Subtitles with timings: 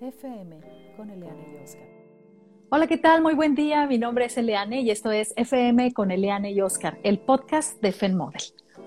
[0.00, 0.56] FM
[0.96, 1.86] con Eliane y Oscar.
[2.70, 3.20] Hola, ¿qué tal?
[3.20, 3.86] Muy buen día.
[3.86, 7.92] Mi nombre es Eliane y esto es FM con Eliane y Oscar, el podcast de
[7.92, 8.40] FENModel.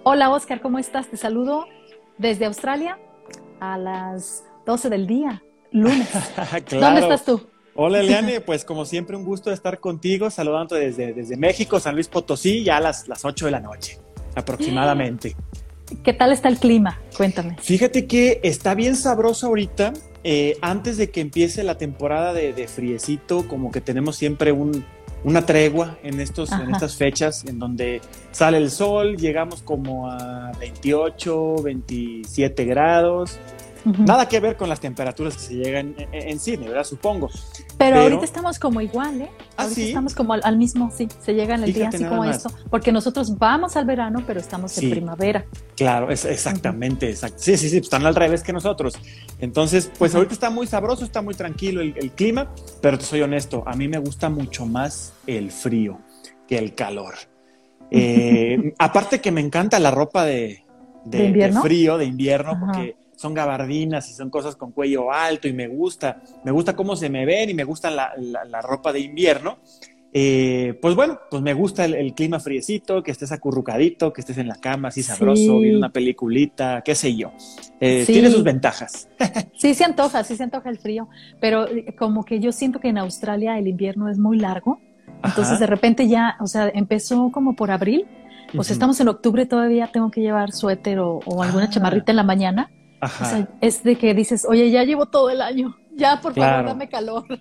[0.04, 1.08] Hola, Oscar, ¿cómo estás?
[1.10, 1.66] Te saludo
[2.18, 2.98] desde Australia
[3.60, 6.10] a las 12 del día, lunes.
[6.72, 7.46] ¿Dónde estás tú?
[7.76, 12.08] Hola Eliane, pues como siempre un gusto estar contigo, saludando desde, desde México, San Luis
[12.08, 14.00] Potosí, ya a las, las 8 de la noche
[14.34, 15.36] aproximadamente.
[16.04, 17.00] ¿Qué tal está el clima?
[17.16, 17.56] Cuéntame.
[17.60, 19.94] Fíjate que está bien sabroso ahorita.
[20.24, 24.86] Eh, antes de que empiece la temporada de, de friecito, como que tenemos siempre un,
[25.24, 30.52] una tregua en, estos, en estas fechas en donde sale el sol, llegamos como a
[30.60, 33.40] 28, 27 grados
[33.86, 36.86] Nada que ver con las temperaturas que se llegan en, cine, ¿verdad?
[36.86, 37.30] Supongo.
[37.78, 39.30] Pero, ahorita estamos como igual, ¿eh?
[39.58, 42.50] ¿Ah, ahorita estamos como al, mismo, sí, se llega en el día así como esto.
[42.70, 45.46] Porque nosotros vamos al verano, pero estamos en primavera.
[45.76, 48.94] Claro, es, exactamente, Sí, sí, sí, están al revés que nosotros.
[49.40, 52.50] Entonces, pues ahorita está muy sabroso, está muy tranquilo el, clima,
[52.82, 56.00] pero te soy honesto, a mí me gusta mucho más el frío
[56.48, 57.16] que el calor.
[57.92, 60.64] Eh, aparte que me encanta la ropa de,
[61.06, 65.70] de, frío, de invierno, porque son gabardinas y son cosas con cuello alto y me
[65.70, 69.60] gusta, me gusta cómo se me ven y me gusta la, la, ropa de invierno.
[70.12, 74.50] Eh, pues bueno, pues me gusta el, clima friecito, que estés acurrucadito, que estés en
[74.50, 77.32] la cama así sabroso, viendo una peliculita, qué sé yo.
[77.80, 79.08] Eh, tiene sus ventajas.
[79.58, 81.08] sí, se antoja, sí se antoja el frío,
[81.40, 84.82] pero eh, como que yo siento que en Australia el invierno es muy largo,
[85.24, 88.06] entonces de repente ya, o sea, empezó como por abril,
[88.54, 91.70] pues estamos en octubre todavía, tengo que llevar suéter o, alguna ah.
[91.70, 92.70] chamarrita en la mañana
[93.62, 97.26] es de que dices, oye, ya llevo todo el año, ya por favor dame calor.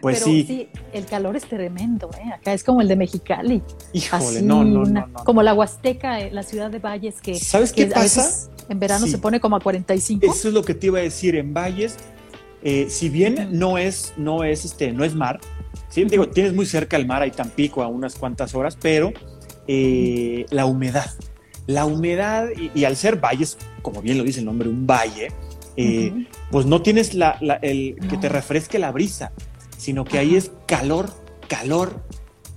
[0.00, 0.68] Pues Pero sí.
[0.92, 2.32] el calor es tremendo, ¿eh?
[2.34, 3.62] Acá es como el de Mexicali.
[3.92, 7.34] Híjole, no, no, no, Como la Huasteca, eh, la ciudad de Valles, que.
[7.34, 8.50] ¿Sabes qué pasa?
[8.68, 10.26] en verano se pone como a 45.
[10.26, 11.36] Eso es lo que te iba a decir.
[11.36, 11.96] En Valles,
[12.62, 15.40] eh, si bien no es, no es, este, no es mar,
[15.88, 16.04] ¿sí?
[16.04, 19.12] digo, tienes muy cerca el mar, hay Tampico a unas cuantas horas, pero
[19.66, 21.10] eh, la humedad
[21.66, 25.32] la humedad y, al ser valles, como bien lo dice el nombre, un valle,
[25.76, 29.32] eh, pues no tienes la, el que te refresque la brisa,
[29.76, 31.10] sino que ahí es calor,
[31.48, 32.02] calor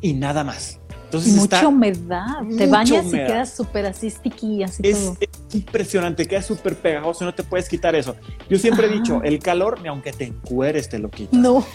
[0.01, 0.79] y nada más.
[1.05, 2.37] Entonces mucha humedad.
[2.55, 5.17] Te bañas y quedas súper así sticky, así es, todo.
[5.19, 8.15] Es impresionante, quedas súper pegajoso, no te puedes quitar eso.
[8.47, 11.33] Yo siempre he dicho, el calor, ni aunque te encueres, te lo quitas.
[11.39, 11.65] No.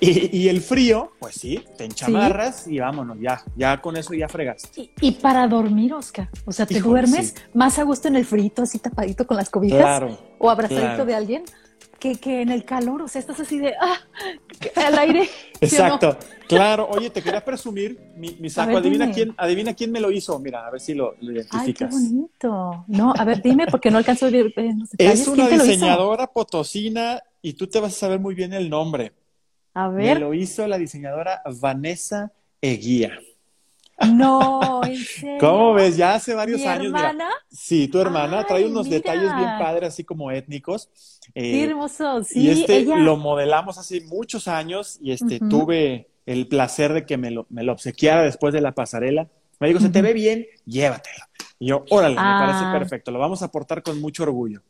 [0.32, 4.90] Y, el frío, pues sí, te enchamarras y vámonos, ya, ya con eso ya fregaste.
[5.00, 8.78] Y, para dormir, Oscar, o sea, te duermes más a gusto en el frito, así
[8.78, 10.02] tapadito con las cobijas
[10.38, 11.44] o abrazadito de alguien,
[11.98, 13.98] que, que, en el calor, o sea, estás así de, ah,
[14.86, 15.28] al aire.
[15.60, 16.16] Exacto,
[16.48, 16.88] claro.
[16.90, 20.70] Oye, te quería presumir mi, saco, adivina quién, adivina quién me lo hizo, mira, a
[20.70, 21.60] ver si lo, identificas.
[21.60, 22.84] Ay, qué bonito.
[22.88, 24.46] No, a ver, dime, porque no alcanzo a ver.
[24.56, 29.12] Eh, es una diseñadora potosina y tú te vas a saber muy bien el nombre.
[29.74, 30.14] A ver.
[30.14, 33.18] Me lo hizo la diseñadora Vanessa Eguía.
[34.08, 35.38] No, en serio.
[35.40, 35.96] ¿Cómo ves?
[35.96, 36.86] Ya hace varios años.
[36.86, 37.28] Hermana?
[37.50, 40.88] sí, tu hermana trae unos detalles bien padres, así como étnicos.
[41.34, 42.40] Eh, hermoso, sí.
[42.40, 47.30] Y este lo modelamos hace muchos años y este tuve el placer de que me
[47.30, 49.28] lo, me lo obsequiara después de la pasarela.
[49.58, 51.24] Me dijo, se te ve bien, llévatelo.
[51.58, 52.72] Y yo, órale, me parece ah.
[52.72, 54.62] perfecto, lo vamos a aportar con mucho orgullo.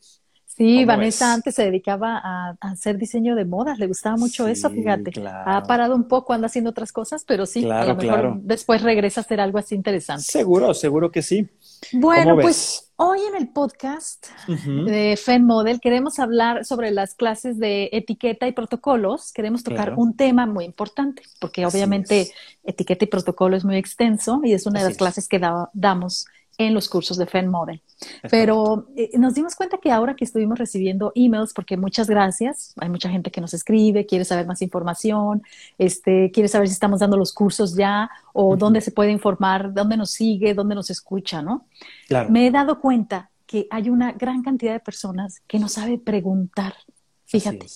[0.57, 5.13] Sí, Vanessa antes se dedicaba a, hacer diseño de modas, le gustaba mucho eso, fíjate.
[5.25, 9.21] Ha parado un poco, anda haciendo otras cosas, pero sí, a lo mejor después regresa
[9.21, 10.25] a hacer algo así interesante.
[10.25, 11.49] Seguro, seguro que sí.
[11.93, 17.89] Bueno, pues hoy en el podcast de FEN Model queremos hablar sobre las clases de
[17.93, 19.33] etiqueta y protocolos.
[19.33, 22.33] Queremos tocar un tema muy importante, porque obviamente
[22.65, 25.41] etiqueta y protocolo es muy extenso y es una de las clases que
[25.73, 26.27] damos
[26.61, 27.81] en los cursos de FEN Model.
[28.31, 32.91] Pero eh, nos dimos cuenta que ahora que estuvimos recibiendo emails, porque muchas gracias, hay
[32.91, 35.43] mucha gente que nos escribe, quiere saber más información,
[35.79, 39.97] este, quiere saber si estamos dando los cursos ya o dónde se puede informar, dónde
[39.97, 41.67] nos sigue, dónde nos escucha, ¿no?
[42.29, 46.75] Me he dado cuenta que hay una gran cantidad de personas que no sabe preguntar.
[47.25, 47.67] Fíjate.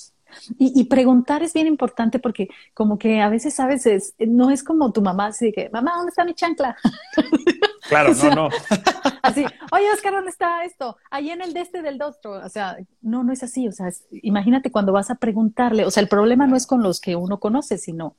[0.59, 4.93] Y, y, preguntar es bien importante porque como que a veces, sabes, no es como
[4.93, 6.77] tu mamá, así que, mamá, ¿dónde está mi chancla?
[7.89, 8.49] Claro, no, no.
[9.23, 10.97] Así, oye, Oscar, ¿dónde está esto?
[11.11, 12.33] Ahí en el de este del otro.
[12.33, 13.67] O sea, no, no es así.
[13.69, 15.87] O sea, imagínate cuando vas a preguntarle.
[15.87, 18.17] O sea, el problema no es con los que uno conoce, sino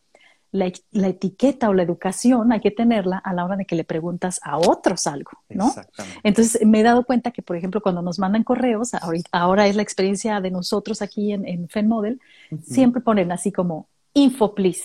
[0.55, 3.83] la, la, etiqueta o la educación hay que tenerla a la hora de que le
[3.83, 5.73] preguntas a otros algo, ¿no?
[6.23, 8.91] Entonces, me he dado cuenta que, por ejemplo, cuando nos mandan correos,
[9.31, 12.21] ahora, es la experiencia de nosotros aquí en, en FENModel,
[12.63, 14.83] siempre ponen así como info, please,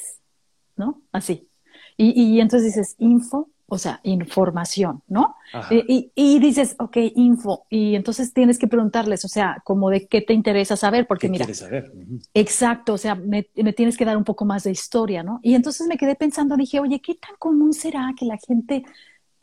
[0.76, 1.00] ¿no?
[1.12, 1.48] Así.
[1.96, 5.36] Y, y entonces dices, info, o sea, información, ¿no?
[5.70, 10.20] Eh, y, dices, ok, info, y entonces tienes que preguntarles, o sea, como de qué
[10.20, 11.92] te interesa saber, porque mira, quieres saber?
[12.34, 15.38] exacto, o sea, me, tienes que dar un poco más de historia, ¿no?
[15.42, 18.84] Y entonces me quedé pensando, dije, oye, ¿qué tan común será que la gente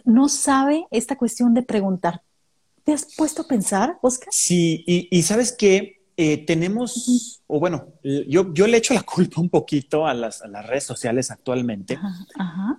[0.04, 2.22] no sabe esta cuestión de preguntar?
[2.84, 4.30] ¿Te has puesto a pensar, Oscar?
[4.32, 9.40] Sí, y, y sabes qué, eh, tenemos, o bueno, yo, yo le echo la culpa
[9.40, 12.00] un poquito a las, redes sociales actualmente,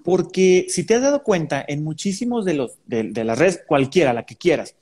[0.03, 4.27] porque si te has dado cuenta, en muchísimos de, los, de, las redes, cualquiera, la
[4.27, 4.75] que quieras,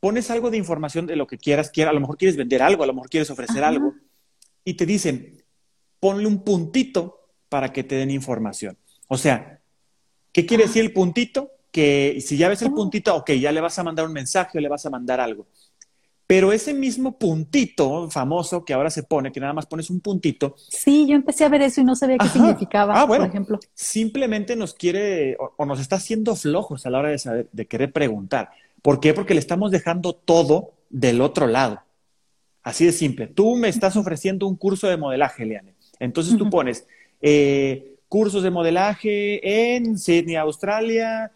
[0.00, 2.86] pones algo de información de lo que quieras, a lo mejor quieres vender algo, a
[2.86, 3.92] lo mejor quieres ofrecer algo,
[4.64, 5.44] y te dicen,
[6.00, 8.78] ponle un puntito para que te den información.
[9.06, 9.60] O sea,
[10.32, 11.50] ¿qué quiere decir el puntito?
[11.70, 12.74] Que si ya ves el oh.
[12.74, 15.46] puntito, ok, ya le vas a mandar un mensaje o le vas a mandar algo.
[16.30, 20.54] Pero ese mismo puntito famoso que ahora se pone, que nada más pones un puntito.
[20.68, 23.58] Sí, yo empecé a ver eso y no sabía qué significaba, ah, por ejemplo.
[23.74, 27.92] Simplemente nos quiere o, nos está haciendo flojos a la hora de, saber, de querer
[27.92, 28.50] preguntar.
[28.80, 29.12] ¿Por qué?
[29.12, 31.82] Porque le estamos dejando todo del otro lado.
[32.62, 33.26] Así de simple.
[33.26, 35.74] Tú me estás ofreciendo un curso de modelaje, Liane.
[35.98, 36.86] Entonces tú pones
[37.20, 41.32] eh, cursos de modelaje en Sydney, Australia,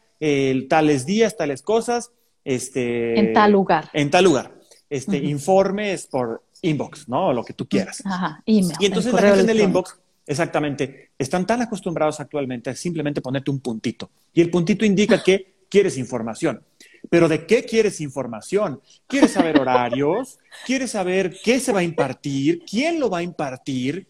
[0.68, 2.12] tales días, tales cosas.
[2.44, 3.90] Este, en tal lugar.
[3.92, 4.54] En tal lugar
[4.94, 7.32] este, informes por inbox, ¿no?
[7.32, 8.02] Lo que tú quieras.
[8.04, 9.96] Ajá, email, y entonces la gente en el inbox,
[10.26, 14.10] exactamente, están tan acostumbrados actualmente a simplemente ponerte un puntito.
[14.32, 16.62] Y el puntito indica que quieres información.
[17.10, 18.80] Pero ¿de qué quieres información?
[19.08, 20.38] ¿Quieres saber horarios?
[20.64, 22.62] ¿Quieres saber qué se va a impartir?
[22.64, 24.06] ¿Quién lo va a impartir?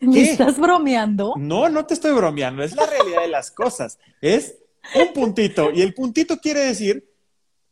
[0.00, 1.34] ¿Me estás bromeando?
[1.36, 2.62] No, no te estoy bromeando.
[2.62, 3.98] Es la realidad de las cosas.
[4.20, 4.56] Es
[4.94, 5.70] un puntito.
[5.70, 7.06] Y el puntito quiere decir,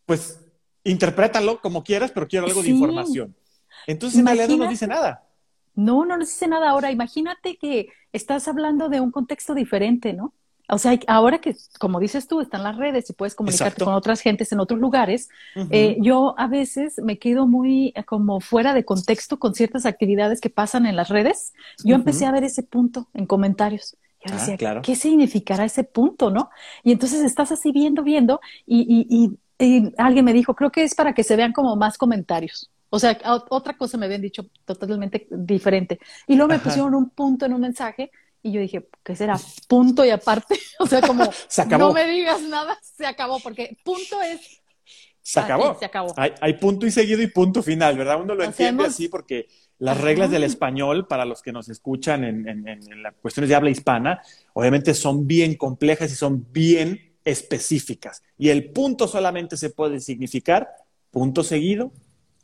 [0.05, 0.40] pues,
[0.85, 3.35] interprétalo como quieras, pero quiero algo de información.
[3.87, 5.27] Entonces, en realidad no nos dice nada.
[5.75, 6.71] No, no nos dice nada.
[6.71, 10.35] Ahora, imagínate que estás hablando de un contexto diferente, ¿no?
[10.69, 14.21] O sea, ahora que, como dices tú, están las redes y puedes comunicarte con otras
[14.21, 15.29] gentes en otros lugares,
[15.71, 20.41] eh, yo a veces me quedo muy eh, como fuera de contexto con ciertas actividades
[20.41, 21.55] que pasan en las redes.
[21.85, 23.97] Yo empecé a ver ese punto en comentarios.
[24.25, 26.51] Yo ah, decía, ¿qué significará ese punto, no?
[26.85, 29.39] Y entonces estás así viendo, viendo, y, y y
[29.99, 32.71] alguien me dijo, creo que es para que se vean como más comentarios.
[32.89, 33.19] O sea,
[33.51, 36.01] otra cosa me habían dicho totalmente diferente.
[36.27, 38.11] Y luego me pusieron un punto en un mensaje
[38.43, 39.39] y yo dije, ¿qué será?
[39.69, 40.59] Punto y aparte.
[40.81, 41.25] O sea, como,
[41.79, 44.63] no me digas nada, se acabó, porque punto es...
[45.23, 45.79] Se acabó.
[45.79, 46.15] se acabó.
[46.17, 48.21] Hay, punto y seguido y punto final, ¿verdad?
[48.21, 49.47] Uno lo entiende así porque
[49.79, 53.55] las reglas del español, para los que nos escuchan en, en, en las cuestiones de
[53.55, 54.23] habla hispana,
[54.55, 58.23] obviamente son bien complejas y son bien específicas.
[58.39, 60.69] Y el punto solamente se puede significar
[61.11, 61.93] punto seguido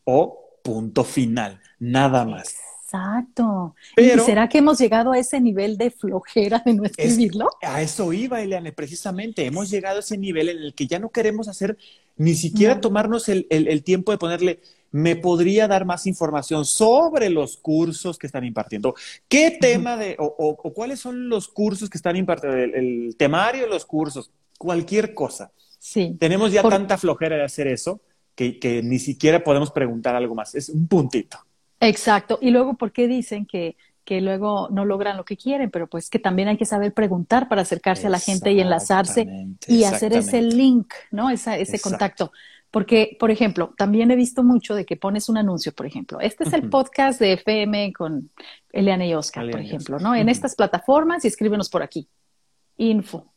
[0.04, 2.56] o punto final, nada más.
[2.84, 3.74] Exacto.
[3.96, 7.48] Pero, será que hemos llegado a ese nivel de flojera de no escribirlo?
[7.62, 9.44] a eso iba, Eliane, precisamente.
[9.44, 11.76] Hemos llegado a ese nivel en el que ya no queremos hacer
[12.16, 18.18] ni siquiera tomarnos el, tiempo de ponerle, me podría dar más información sobre los cursos
[18.18, 18.94] que están impartiendo.
[19.28, 22.56] ¿Qué tema de, o, cuáles son los cursos que están impartiendo?
[22.56, 25.52] El, temario de los cursos cualquier cosa.
[25.78, 26.16] Sí.
[26.18, 28.00] Tenemos ya tanta flojera de hacer eso
[28.36, 30.54] que, ni siquiera podemos preguntar algo más.
[30.54, 31.38] Es un puntito.
[31.80, 32.38] Exacto.
[32.40, 35.70] Y luego, ¿por qué dicen que, que luego no logran lo que quieren?
[35.70, 39.26] Pero pues que también hay que saber preguntar para acercarse a la gente y enlazarse
[39.66, 41.30] y hacer ese link, ¿no?
[41.30, 42.30] ese contacto.
[42.70, 46.20] Porque, por ejemplo, también he visto mucho de que pones un anuncio, por ejemplo.
[46.20, 48.30] Este es el podcast de FM con
[48.70, 50.14] Eliana y Oscar, por ejemplo, ¿no?
[50.14, 52.08] En estas plataformas y escríbenos por aquí.
[52.76, 53.32] Info,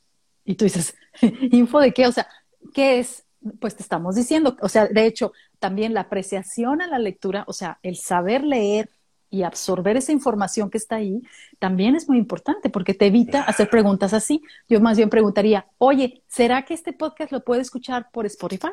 [0.46, 0.96] y tú dices,
[1.51, 2.08] ¿info de qué?
[2.08, 2.27] O sea,
[2.74, 3.25] ¿qué es?
[3.60, 7.53] Pues te estamos diciendo, o sea, de hecho, también la apreciación a la lectura, o
[7.53, 8.89] sea, el saber leer
[9.29, 11.22] y absorber esa información que está ahí,
[11.60, 14.41] también es muy importante porque te evita hacer preguntas así.
[14.67, 18.69] Yo más bien preguntaría, oye, ¿será que este podcast lo puede escuchar por Spotify?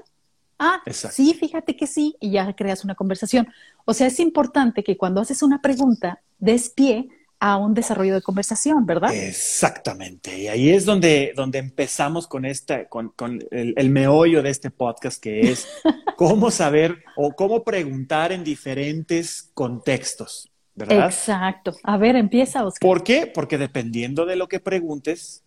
[0.58, 3.48] Ah, sí, fíjate que sí, y ya creas una conversación.
[3.84, 8.22] O sea, es importante que cuando haces una pregunta, des pie a un desarrollo de
[8.22, 9.14] conversación, ¿verdad?
[9.14, 10.38] Exactamente.
[10.38, 13.12] Y ahí es donde, donde empezamos con, esta, con,
[13.50, 15.68] el, meollo de este podcast, que es
[16.16, 21.06] cómo saber o cómo preguntar en diferentes contextos, ¿verdad?
[21.06, 21.76] Exacto.
[21.82, 22.86] A ver, empieza, Oscar.
[22.86, 23.26] ¿Por qué?
[23.26, 25.44] Porque dependiendo de lo que preguntes,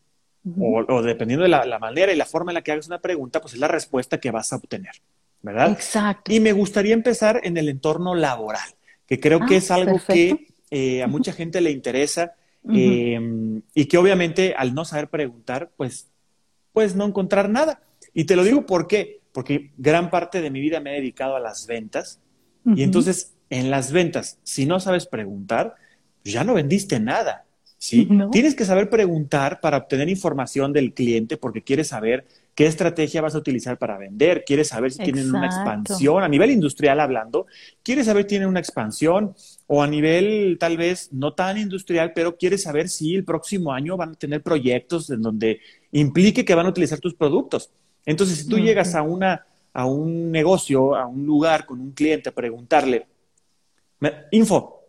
[0.60, 3.56] o, dependiendo de la, manera y la forma en la que hagas una pregunta, pues
[3.56, 4.94] es la respuesta que vas a obtener,
[5.42, 5.72] ¿verdad?
[5.72, 6.32] Exacto.
[6.32, 8.70] Y me gustaría empezar en el entorno laboral,
[9.08, 12.36] que creo que ah, es algo que eh, a mucha gente le interesa
[12.68, 16.10] em, y que obviamente al no saber preguntar, pues
[16.74, 17.82] puedes no encontrar nada.
[18.14, 21.36] Y te lo digo por qué, porque gran parte de mi vida me he dedicado
[21.36, 22.20] a las ventas
[22.76, 25.76] y entonces en las ventas, si no sabes preguntar,
[26.24, 27.46] ya no vendiste nada.
[27.78, 28.08] ¿sí?
[28.32, 32.28] Tienes que saber preguntar para obtener información del cliente porque quieres saber
[32.60, 36.52] qué estrategia vas a utilizar para vender, quieres saber si tienen una expansión, a nivel
[36.52, 37.46] industrial hablando,
[37.84, 39.34] quieres saber si tienen una expansión
[39.68, 43.96] o a nivel tal vez no tan industrial, pero quieres saber si el próximo año
[43.96, 45.62] van a tener proyectos en donde
[45.94, 47.70] implique que van a utilizar tus productos.
[48.06, 52.28] Entonces, si tú llegas a, una, a un negocio, a un lugar con un cliente
[52.28, 53.08] a preguntarle,
[54.32, 54.82] info.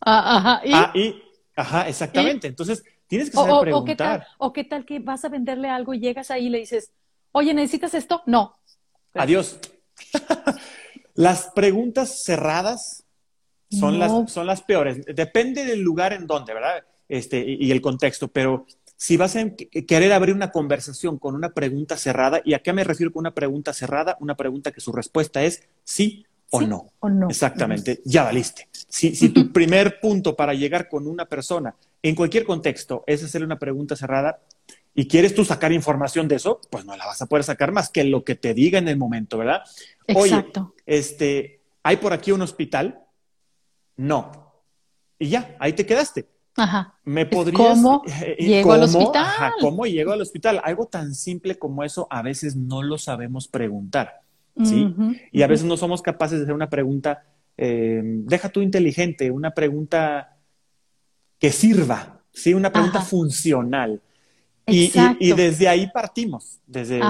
[0.00, 0.72] Ah, ajá, ¿y?
[0.72, 1.22] Ah, y,
[1.54, 2.46] ajá, exactamente.
[2.46, 4.26] Entonces, Tienes que saber preguntar.
[4.36, 6.92] O qué, tal, que vas a venderle algo y llegas ahí y le dices,
[7.32, 8.22] oye, ¿necesitas esto?
[8.26, 8.54] No.
[9.14, 9.58] Adiós.
[11.14, 13.04] las preguntas cerradas
[13.70, 15.04] son, las, son las peores.
[15.06, 16.84] Depende del lugar en donde, ¿verdad?
[17.08, 19.50] Este, y, el contexto, pero si vas a
[19.86, 23.34] querer abrir una conversación con una pregunta cerrada, ¿y a qué me refiero con una
[23.34, 24.18] pregunta cerrada?
[24.20, 26.92] Una pregunta que su respuesta es sí o, no.
[27.00, 27.30] o no.
[27.30, 28.68] Exactamente, ya valiste.
[28.72, 33.46] Si, si tu primer punto para llegar con una persona en cualquier contexto es hacerle
[33.46, 34.40] una pregunta cerrada
[34.94, 37.88] y quieres tú sacar información de eso, pues no la vas a poder sacar más
[37.88, 39.62] que lo que te diga en el momento, ¿verdad?
[40.06, 40.74] Exacto.
[40.74, 43.00] Oye, este, ¿hay por aquí un hospital?
[43.96, 44.52] No.
[45.18, 46.26] Y ya, ahí te quedaste.
[46.56, 46.94] Ajá.
[47.04, 47.56] ¿Me podrías...
[47.56, 49.24] ¿Cómo eh, llego al hospital?
[49.24, 50.60] Ajá, ¿Cómo llego al hospital?
[50.64, 54.22] Algo tan simple como eso a veces no lo sabemos preguntar,
[54.64, 54.92] ¿sí?
[55.30, 57.22] y a veces no somos capaces de hacer una pregunta,
[57.56, 60.37] eh, deja tú inteligente, una pregunta
[61.38, 62.54] que sirva, ¿sí?
[62.54, 64.00] Una pregunta funcional.
[64.66, 67.00] Y, y, desde ahí partimos, desde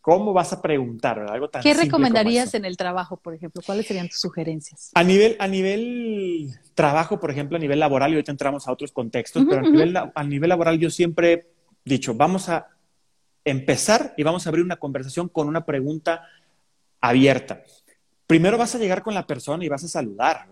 [0.00, 3.62] cómo vas a preguntar, Algo tan ¿Qué recomendarías en el trabajo, por ejemplo?
[3.64, 4.90] ¿Cuáles serían tus sugerencias?
[4.94, 8.90] A nivel, a nivel trabajo, por ejemplo, a nivel laboral, y ahorita entramos a otros
[8.92, 11.46] contextos, pero a, nivel, a nivel laboral yo siempre he
[11.84, 12.68] dicho, vamos a
[13.44, 16.22] empezar y vamos a abrir una conversación con una pregunta
[17.00, 17.62] abierta.
[18.34, 20.48] Primero vas a llegar con la persona y vas a saludar,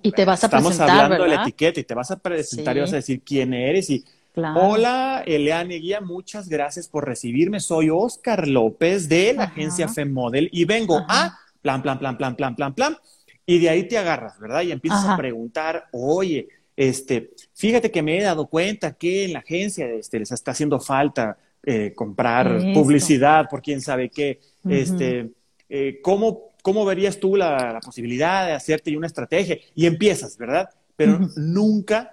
[0.00, 2.74] y te vas a Estamos presentar, hablando de la etiqueta y te vas a presentar
[2.74, 4.02] y vas a decir quién eres y
[4.34, 7.60] Hola, Eleane Guía, muchas gracias por recibirme.
[7.60, 12.56] Soy Oscar López de la agencia FemModel y vengo a plan, plan, plan, plan, plan,
[12.56, 12.96] plan, plan.
[13.44, 14.62] Y de ahí te agarras, ¿verdad?
[14.62, 19.40] Y empiezas a preguntar, oye, este, fíjate que me he dado cuenta que en la
[19.40, 24.40] agencia este, les está haciendo falta eh, comprar publicidad por quién sabe qué.
[24.66, 25.32] Este,
[25.68, 29.56] eh, ¿cómo ¿cómo verías tú la, posibilidad de hacerte una estrategia?
[29.76, 30.68] Y empiezas, ¿verdad?
[30.96, 32.12] Pero nunca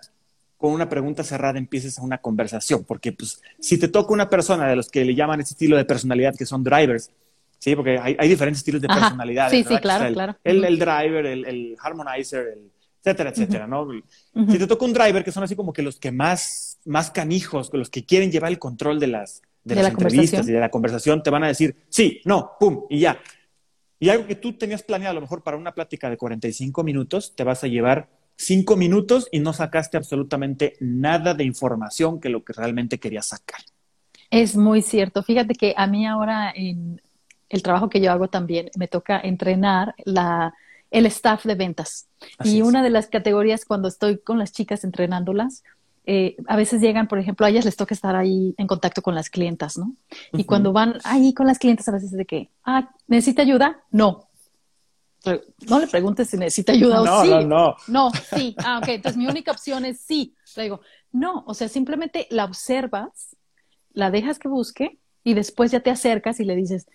[0.58, 4.68] con una pregunta cerrada empieces a una conversación, porque pues si te toca una persona
[4.68, 7.10] de los que le llaman ese estilo de personalidad, que son drivers,
[7.58, 7.76] ¿sí?
[7.76, 9.50] Porque hay, diferentes estilos de personalidad.
[9.50, 10.38] Sí, sí, claro, el, claro.
[10.44, 12.72] El, driver, el, harmonizer, el
[13.04, 13.88] etcétera, etcétera, ¿no?
[14.52, 17.72] Si te toca un driver, que son así como que los que más, más canijos,
[17.74, 21.24] los que quieren llevar el control de las, de, las entrevistas y de la conversación,
[21.24, 23.20] te van a decir, sí, no, pum, y ya.
[24.04, 27.38] Y algo que tú tenías planeado a lo mejor para una plática de 45 minutos,
[27.38, 32.44] te vas a llevar 5 minutos y no sacaste absolutamente nada de información que lo
[32.44, 33.62] que realmente querías sacar.
[34.30, 35.24] Es muy cierto.
[35.24, 37.00] Fíjate que a mí ahora en
[37.48, 40.54] el trabajo que yo hago también me toca entrenar la,
[40.92, 42.10] el staff de ventas.
[42.44, 45.64] y una de las categorías cuando estoy con las chicas entrenándolas,
[46.06, 49.16] eh, a veces llegan, por ejemplo, a ellas les toca estar ahí en contacto con
[49.16, 49.96] las clientas, ¿no?
[50.34, 53.84] Y cuando van ahí con las clientas, a veces es de que, ah, ¿necesita ayuda?
[53.92, 54.28] No.
[55.70, 57.30] No le preguntes si necesita ayuda o sí.
[57.30, 58.12] No, no, no.
[58.36, 58.56] sí.
[58.58, 58.90] Ah, ok.
[58.90, 60.36] Entonces mi única opción es sí.
[60.58, 60.82] Le digo,
[61.14, 63.36] no, o sea, simplemente la observas,
[63.94, 66.88] la dejas que busque y después ya te acercas y le dices,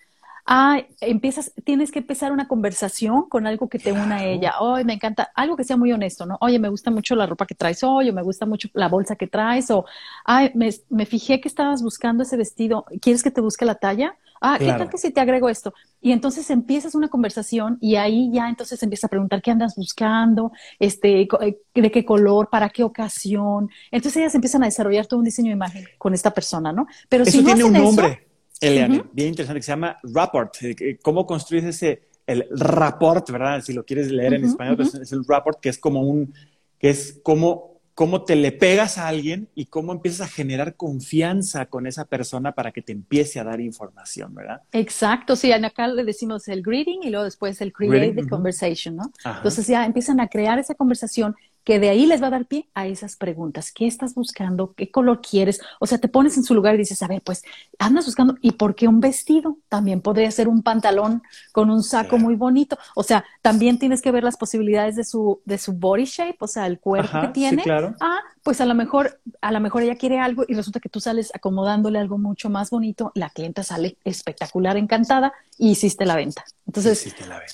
[0.51, 4.55] ah, empiezas, tienes que empezar una conversación con algo que te una a ella.
[4.59, 6.37] Ay, me encanta, algo que sea muy honesto, ¿no?
[6.41, 9.15] Oye, me gusta mucho la ropa que traes hoy, o me gusta mucho la bolsa
[9.15, 9.85] que traes, o,
[10.25, 14.15] ay, me, me fijé que estabas buscando ese vestido, ¿quieres que te busque la talla?
[14.41, 15.73] Ah, ¿qué tal que si te agrego esto?
[16.01, 20.51] Y entonces empiezas una conversación y ahí ya entonces empiezas a preguntar qué andas buscando,
[20.79, 23.69] este, eh, de qué color, para qué ocasión.
[23.91, 26.87] Entonces ellas empiezan a desarrollar todo un diseño de imagen con esta persona, ¿no?
[27.09, 28.28] Pero si no tiene un nombre.
[28.59, 30.53] Eliane, bien interesante, que se llama rapport.
[30.61, 33.61] Eh, ¿Cómo construyes ese, el rapport, verdad?
[33.61, 36.33] Si lo quieres leer en español, pues es el rapport, que es como un,
[36.77, 41.65] que es como, cómo te le pegas a alguien y cómo empiezas a generar confianza
[41.67, 44.61] con esa persona para que te empiece a dar información, ¿verdad?
[44.71, 49.11] Exacto, sí, acá le decimos el greeting y luego después el create the conversation, ¿no?
[49.25, 51.35] Entonces ya empiezan a crear esa conversación
[51.69, 53.71] que de ahí les va a dar pie a esas preguntas.
[53.71, 54.73] ¿Qué estás buscando?
[54.73, 55.61] ¿Qué color quieres?
[55.79, 57.43] O sea, te pones en su lugar y dices, a ver, pues
[57.77, 59.59] andas buscando, ¿y por qué un vestido?
[59.67, 61.21] También podría ser un pantalón
[61.51, 62.75] con un saco muy bonito.
[62.95, 66.47] O sea, también tienes que ver las posibilidades de su, de su body shape, o
[66.47, 67.61] sea, el cuerpo que tiene.
[67.61, 67.93] claro.
[68.01, 70.99] Ah, pues a lo mejor, a lo mejor ella quiere algo y resulta que tú
[70.99, 76.43] sales acomodándole algo mucho más bonito, la clienta sale espectacular, encantada y hiciste la venta.
[76.65, 77.53] Entonces, hiciste la venta.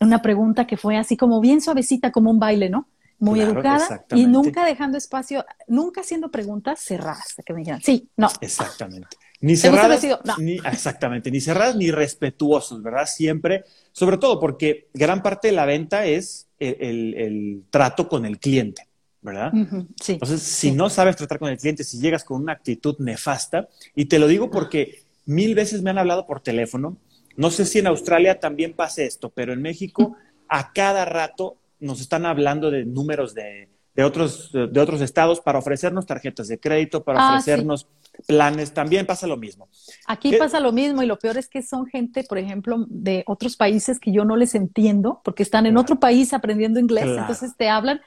[0.00, 2.88] una pregunta que fue así como bien suavecita, como un baile, ¿no?
[3.24, 8.28] Muy educada y nunca dejando espacio, nunca haciendo preguntas cerradas, que me digan, sí, no.
[8.40, 9.16] Exactamente.
[9.40, 10.02] Ni cerradas,
[10.38, 13.06] ni, exactamente, ni cerradas ni respetuosos, ¿verdad?
[13.06, 18.88] Siempre, sobre todo porque gran parte de la venta es el, trato con el cliente,
[19.20, 19.52] ¿verdad?
[20.00, 23.68] sí, Entonces, si no sabes tratar con el cliente, si llegas con una actitud nefasta,
[23.94, 26.96] y te lo digo porque mil veces me han hablado por teléfono,
[27.36, 30.16] no sé si en Australia también pase esto, pero en México
[30.48, 33.68] a cada rato nos están hablando de números de,
[34.02, 37.86] otros, de otros estados para ofrecernos tarjetas de crédito, para ah, ofrecernos
[38.26, 39.68] planes, también pasa lo mismo.
[40.06, 43.56] Aquí pasa lo mismo y lo peor es que son gente, por ejemplo, de otros
[43.56, 47.68] países que yo no les entiendo porque están en otro país aprendiendo inglés, entonces te
[47.68, 48.00] hablan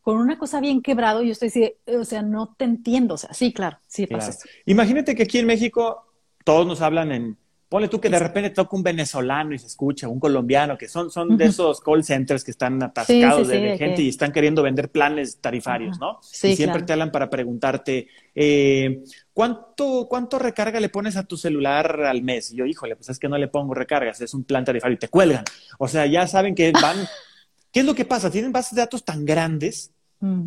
[0.00, 3.18] con una cosa bien quebrado y yo estoy así, o sea, no te entiendo, o
[3.18, 4.36] sea, sí, claro, sí pasa.
[4.64, 6.04] Imagínate que aquí en México
[6.44, 7.38] todos nos hablan en
[7.70, 11.08] Ponle tú que de repente toca un venezolano y se escucha, un colombiano, que son,
[11.08, 15.40] son de esos call centers que están atascados de, gente y están queriendo vender planes
[15.40, 16.18] tarifarios, ¿no?
[16.42, 22.00] y siempre te hablan para preguntarte, eh, ¿cuánto, ¿cuánto recarga le pones a tu celular
[22.02, 22.50] al mes?
[22.50, 24.98] Y yo, híjole, pues es que no le pongo recargas, es un plan tarifario y
[24.98, 25.44] te cuelgan.
[25.78, 26.96] O sea, ya saben que van...
[27.72, 28.32] ¿Qué es lo que pasa?
[28.32, 29.92] Tienen bases de datos tan grandes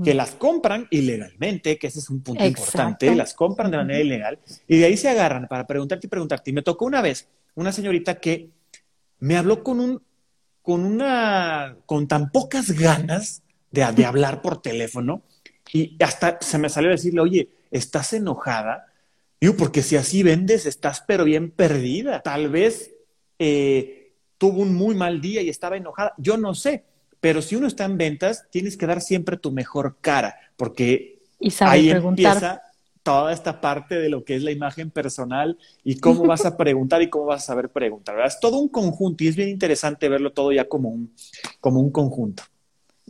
[0.04, 4.40] que las compran ilegalmente, que ese es un punto importante, las compran de manera ilegal
[4.68, 6.52] y de ahí se agarran para preguntarte y preguntarte.
[6.52, 8.50] Y me tocó una vez una señorita que
[9.20, 10.02] me habló con un,
[10.62, 15.24] con una, con tan pocas ganas de, de hablar por teléfono
[15.72, 18.88] y hasta se me salió a decirle, oye, ¿estás enojada?
[19.42, 22.22] Yo, porque si así vendes, estás pero bien perdida.
[22.22, 22.92] Tal vez
[23.40, 26.14] eh, tuvo un muy mal día y estaba enojada.
[26.18, 26.86] Yo no sé.
[27.24, 31.22] Pero si uno está en ventas, tienes que dar siempre tu mejor cara, porque
[31.62, 32.62] ahí empieza
[33.02, 37.02] toda esta parte de lo que es la imagen personal y cómo vas a preguntar
[37.02, 38.20] y cómo vas a saber preguntar.
[38.26, 41.16] Es todo un conjunto y es bien interesante verlo todo ya como un,
[41.62, 42.44] como un conjunto.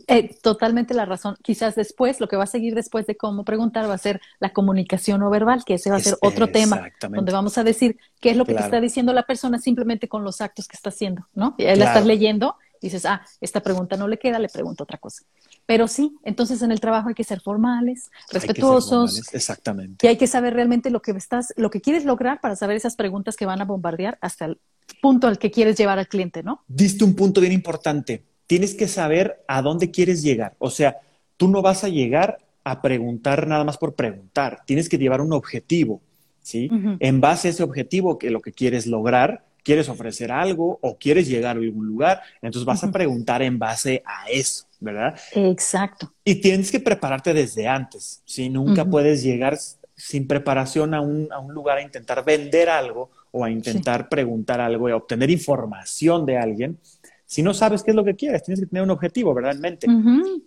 [0.06, 1.36] Eh, totalmente la razón.
[1.42, 4.52] Quizás después, lo que va a seguir después de cómo preguntar va a ser la
[4.52, 8.30] comunicación no verbal, que ese va a ser otro tema, donde vamos a decir qué
[8.30, 11.26] es lo que te está diciendo la persona simplemente con los actos que está haciendo,
[11.34, 11.56] ¿no?
[11.58, 12.54] Él la estás leyendo
[12.84, 15.24] dices, ah, esta pregunta no le queda, le pregunto otra cosa.
[15.66, 19.22] Pero sí, entonces en el trabajo hay que ser formales, respetuosos.
[19.32, 20.06] exactamente.
[20.06, 22.96] Y hay que saber realmente lo que estás, lo que quieres lograr para saber esas
[22.96, 24.58] preguntas que van a bombardear hasta el
[25.00, 26.62] punto al que quieres llevar al cliente, ¿no?
[26.68, 28.22] Diste un punto bien importante.
[28.46, 30.54] Tienes que saber a dónde quieres llegar.
[30.58, 30.98] O sea,
[31.36, 34.62] tú no vas a llegar a preguntar nada más por preguntar.
[34.66, 36.00] Tienes que llevar un objetivo,
[36.42, 36.70] ¿sí?
[37.00, 41.26] En base a ese objetivo que lo que quieres lograr, quieres ofrecer algo o quieres
[41.26, 45.18] llegar a algún lugar, entonces vas a preguntar en base a eso, ¿verdad?
[45.32, 46.12] Exacto.
[46.22, 49.58] Y tienes que prepararte desde antes, si nunca puedes llegar
[49.96, 54.60] sin preparación a un, a un, lugar a intentar vender algo o a intentar preguntar
[54.60, 56.78] algo y a obtener información de alguien.
[57.26, 59.52] Si no sabes qué es lo que quieres, tienes que tener un objetivo, ¿verdad?
[59.52, 59.86] En mente.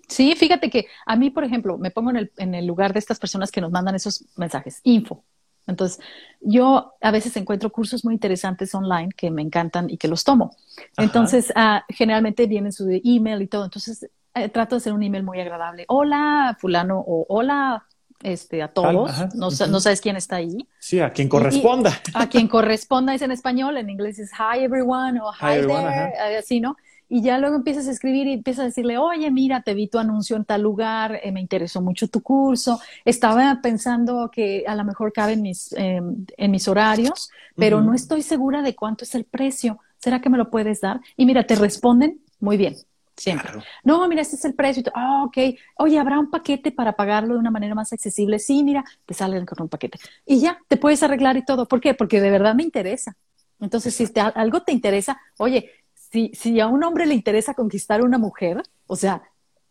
[0.07, 2.99] Sí, fíjate que a mí, por ejemplo, me pongo en el, en el lugar de
[2.99, 5.23] estas personas que nos mandan esos mensajes, info,
[5.67, 5.99] entonces,
[6.41, 10.55] yo a veces encuentro cursos muy interesantes online que me encantan y que los tomo.
[10.97, 13.65] Entonces, uh, generalmente vienen su email y todo.
[13.65, 15.85] Entonces, eh, trato de hacer un email muy agradable.
[15.89, 17.85] Hola, fulano, o hola
[18.23, 19.11] este, a todos.
[19.35, 20.67] no, no, sabes quién está ahí.
[20.79, 21.91] Sí, a quien corresponda.
[22.13, 26.59] a quien corresponda es en español, en inglés es hi everyone o hi, there, así,
[26.59, 26.77] ¿no?
[27.09, 29.97] Y ya luego empiezas a escribir y empiezas a decirle, oye, mira, te vi tu
[29.97, 34.83] anuncio en tal lugar, eh, me interesó mucho tu curso, estaba pensando que a lo
[34.83, 39.15] mejor cabe en mis, em, en mis horarios, pero no estoy segura de cuánto es
[39.15, 39.79] el precio.
[39.99, 41.01] ¿Será que me lo puedes dar?
[41.15, 42.75] Y mira, te responden muy bien.
[43.15, 43.51] Siempre.
[43.83, 44.83] No, mira, este es el precio.
[44.93, 45.37] Ah, ok.
[45.77, 48.37] Oye, ¿habrá un paquete para pagarlo de una manera más accesible?
[48.37, 49.97] Sí, mira, te salen con un paquete.
[50.23, 51.67] Y ya, te puedes arreglar y todo.
[51.67, 51.95] ¿Por qué?
[51.95, 53.17] Porque de verdad me interesa.
[53.59, 55.71] Entonces, si algo te interesa, oye,
[56.11, 59.21] si, si a un hombre le interesa conquistar a una mujer, o sea,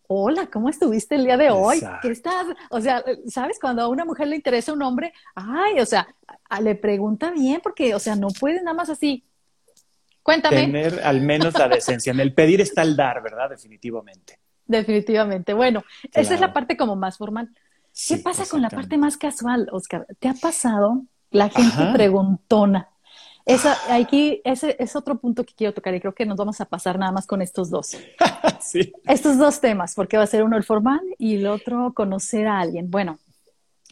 [0.08, 1.80] hola, ¿cómo estuviste el día de hoy?
[2.02, 2.46] ¿Qué estás?
[2.70, 3.58] O sea, ¿sabes?
[3.60, 6.06] Cuando a una mujer le interesa un hombre, ay, o sea,
[6.60, 9.24] le pregunta bien porque, o sea, no puede nada más así.
[10.22, 10.62] Cuéntame.
[10.62, 12.12] Tener al menos la decencia.
[12.12, 13.50] En el pedir está el dar, ¿verdad?
[13.50, 14.38] Definitivamente.
[14.66, 15.54] Definitivamente.
[15.54, 17.48] Bueno, esa es la parte como más formal.
[18.08, 20.06] ¿Qué pasa con la parte más casual, Oscar?
[20.18, 22.90] ¿Te ha pasado la gente preguntona?
[23.46, 26.64] Esa, aquí, ese es otro punto que quiero tocar y creo que nos vamos a
[26.64, 27.96] pasar nada más con estos dos.
[28.60, 28.92] sí.
[29.04, 32.58] Estos dos temas, porque va a ser uno el formal y el otro conocer a
[32.58, 32.90] alguien.
[32.90, 33.20] Bueno,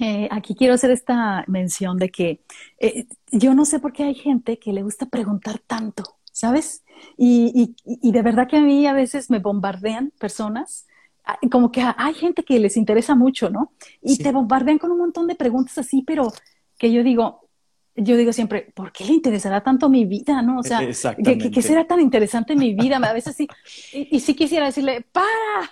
[0.00, 2.40] eh, aquí quiero hacer esta mención de que
[2.78, 6.82] eh, yo no sé por qué hay gente que le gusta preguntar tanto, ¿sabes?
[7.16, 10.86] Y, y, de verdad que a mí a veces me bombardean personas
[11.24, 13.72] ah, como que hay gente que les interesa mucho, ¿no?
[14.02, 16.32] Y te bombardean con un montón de preguntas así, pero
[16.76, 17.43] que yo digo,
[17.96, 20.42] yo digo siempre, ¿por qué le interesará tanto mi vida?
[20.42, 20.58] ¿No?
[20.58, 20.80] O sea,
[21.22, 22.96] ¿qué, qué será tan interesante mi vida?
[22.96, 23.48] A veces sí,
[23.92, 25.70] y, sí quisiera decirle, para,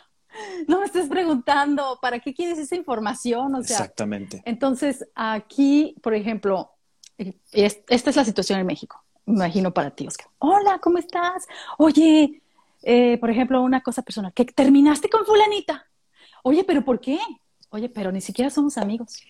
[0.68, 1.98] no me estés estés preguntando?
[2.00, 3.54] ¿Para qué quieres esa información?
[3.56, 4.42] O sea, Exactamente.
[4.44, 6.70] Entonces, aquí, por ejemplo,
[7.52, 9.02] esta es la situación en México.
[9.26, 10.28] Me imagino para ti, Oscar.
[10.38, 11.46] Hola, ¿cómo estás?
[11.78, 12.42] Oye,
[12.82, 15.86] eh, por ejemplo, una cosa personal, que terminaste con fulanita.
[16.44, 17.18] Oye, pero ¿por qué?
[17.70, 19.22] Oye, pero ni siquiera somos amigos.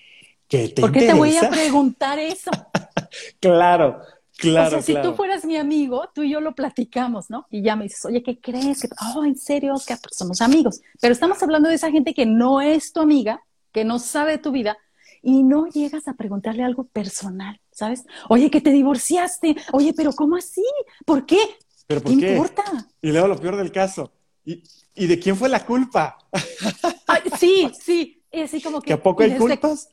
[0.52, 2.50] ¿Qué te ¿Por qué te voy a preguntar eso?
[3.40, 4.02] claro,
[4.36, 4.66] claro.
[4.66, 7.46] O sea, si tú fueras mi amigo, tú y yo lo platicamos, ¿no?
[7.50, 8.86] Y ya me dices, oye, ¿qué crees?
[9.16, 10.82] Oh, en serio, Oscar, pues somos amigos.
[11.00, 14.38] Pero estamos hablando de esa gente que no es tu amiga, que no sabe de
[14.38, 14.76] tu vida,
[15.22, 18.04] y no llegas a preguntarle algo personal, ¿sabes?
[18.28, 19.56] Oye, que te divorciaste.
[19.72, 20.66] Oye, pero ¿cómo así?
[21.06, 21.38] ¿Por qué?
[21.86, 22.62] ¿Pero por qué, importa?
[23.00, 24.12] Y luego lo peor del caso.
[24.44, 24.62] ¿Y,
[24.94, 26.18] ¿Y de quién fue la culpa?
[27.38, 28.22] sí, sí.
[28.30, 28.88] Y así como que.
[28.88, 29.88] ¿Que a poco hay culpas?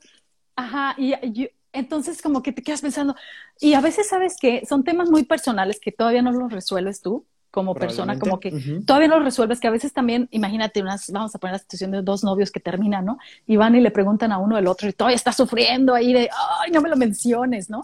[0.60, 0.94] Ajá.
[0.98, 3.14] Y, entonces, como que te quedas pensando.
[3.60, 7.24] Y a veces, ¿sabes que Son temas muy personales que todavía no los resuelves tú
[7.50, 8.52] como persona, como que
[8.86, 11.90] todavía no lo resuelves, que a veces también, imagínate, unas, vamos a poner la situación
[11.90, 13.18] de dos novios que terminan, ¿no?
[13.44, 16.30] Y van y le preguntan a uno del otro y todavía está sufriendo ahí de,
[16.60, 17.82] ay, no me lo menciones, ¿no?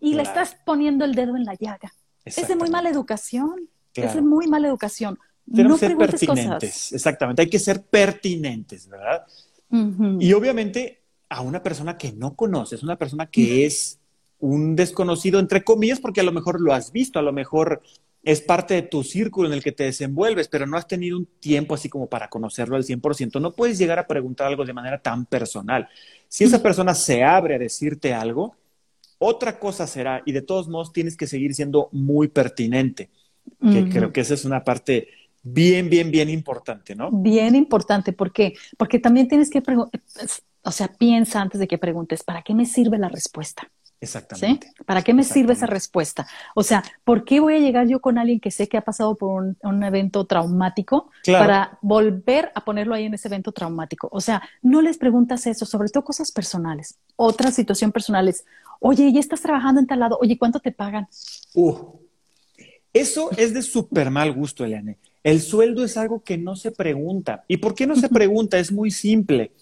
[0.00, 1.92] Y le estás poniendo el dedo en la llaga.
[2.24, 5.18] Es de muy mala educación, es de muy mala educación.
[5.46, 9.26] no ser pertinentes, exactamente, hay que ser pertinentes, ¿verdad?
[10.20, 11.01] Y obviamente
[11.32, 13.98] a una persona que no conoces, una persona que es
[14.38, 17.80] un desconocido, entre comillas, porque a lo mejor lo has visto, a lo mejor
[18.22, 21.26] es parte de tu círculo en el que te desenvuelves, pero no has tenido un
[21.40, 23.40] tiempo así como para conocerlo al 100%.
[23.40, 25.88] No puedes llegar a preguntar algo de manera tan personal.
[26.28, 28.54] Si esa persona se abre a decirte algo,
[29.16, 33.08] otra cosa será, y de todos modos tienes que seguir siendo muy pertinente,
[33.60, 35.08] que creo que esa es una parte
[35.42, 37.10] bien, bien, bien importante, ¿no?
[37.10, 38.54] Bien importante, ¿por qué?
[38.76, 39.62] Porque también tienes que,
[40.62, 43.68] o sea, piensa antes de que preguntes, ¿para qué me sirve la respuesta?
[44.02, 44.72] Exactamente.
[44.84, 46.26] ¿Para qué me sirve esa respuesta?
[46.56, 49.14] O sea, ¿por qué voy a llegar yo con alguien que sé que ha pasado
[49.14, 54.08] por un, evento traumático para volver a ponerlo ahí en ese evento traumático?
[54.10, 56.98] O sea, no les preguntas eso, sobre todo cosas personales.
[57.14, 58.44] Otra situación personal es,
[58.80, 60.18] oye, ¿ya estás trabajando en tal lado?
[60.20, 61.06] Oye, ¿cuánto te pagan?
[61.54, 61.76] Uh,
[62.92, 64.98] eso es de súper mal gusto, Eliane.
[65.22, 67.44] El sueldo es algo que no se pregunta.
[67.48, 68.58] ¿Y por qué no se pregunta?
[68.58, 69.52] Es muy simple.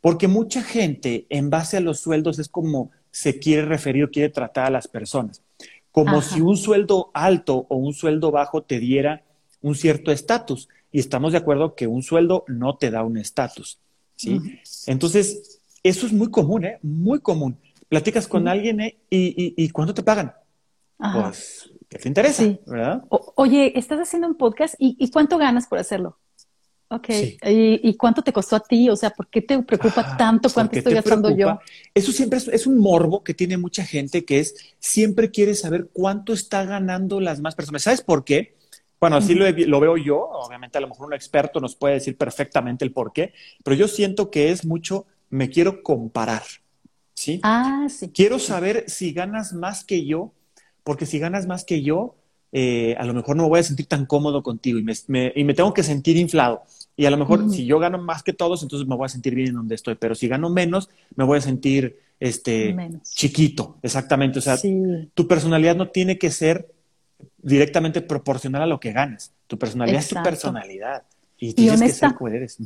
[0.00, 4.28] Porque mucha gente, en base a los sueldos, es como se quiere referir o quiere
[4.28, 5.42] tratar a las personas.
[5.92, 9.22] Como si un sueldo alto o un sueldo bajo te diera
[9.62, 10.68] un cierto estatus.
[10.90, 13.78] Y estamos de acuerdo que un sueldo no te da un estatus.
[14.16, 14.40] ¿sí?
[14.86, 16.78] Entonces, eso es muy común, ¿eh?
[16.82, 17.56] Muy común.
[17.88, 18.96] Platicas con alguien ¿eh?
[19.08, 20.32] y, y, ¿cuánto te pagan?
[20.98, 22.42] Pues, ¿qué te interesa?
[22.66, 23.04] ¿verdad?
[23.08, 26.18] oye, estás haciendo un podcast y, y ¿cuánto ganas por hacerlo?
[26.88, 27.08] Ok,
[27.46, 28.88] ¿Y, cuánto te costó a ti?
[28.90, 31.58] O sea, ¿por qué te preocupa ah, tanto cuánto estoy gastando yo?
[31.94, 36.32] Eso siempre es, un morbo que tiene mucha gente que es, siempre quiere saber cuánto
[36.32, 37.82] está ganando las más personas.
[37.82, 38.54] ¿Sabes por qué?
[39.00, 42.84] Bueno, así lo, veo yo, obviamente a lo mejor un experto nos puede decir perfectamente
[42.84, 46.42] el por qué, pero yo siento que es mucho, me quiero comparar,
[47.14, 47.40] ¿sí?
[47.42, 48.10] Ah, sí.
[48.10, 50.32] Quiero saber si ganas más que yo,
[50.84, 52.14] porque si ganas más que yo,
[52.52, 55.42] eh, a lo mejor no me voy a sentir tan cómodo contigo y me, y
[55.42, 56.62] me tengo que sentir inflado.
[56.96, 59.34] Y a lo mejor si yo gano más que todos, entonces me voy a sentir
[59.34, 64.38] bien en donde estoy, pero si gano menos, me voy a sentir este chiquito, exactamente.
[64.38, 64.56] O sea,
[65.14, 66.72] tu personalidad no tiene que ser
[67.38, 69.32] directamente proporcional a lo que ganas.
[69.48, 71.02] Tu personalidad es tu personalidad.
[71.38, 72.58] Y tienes que ser como eres.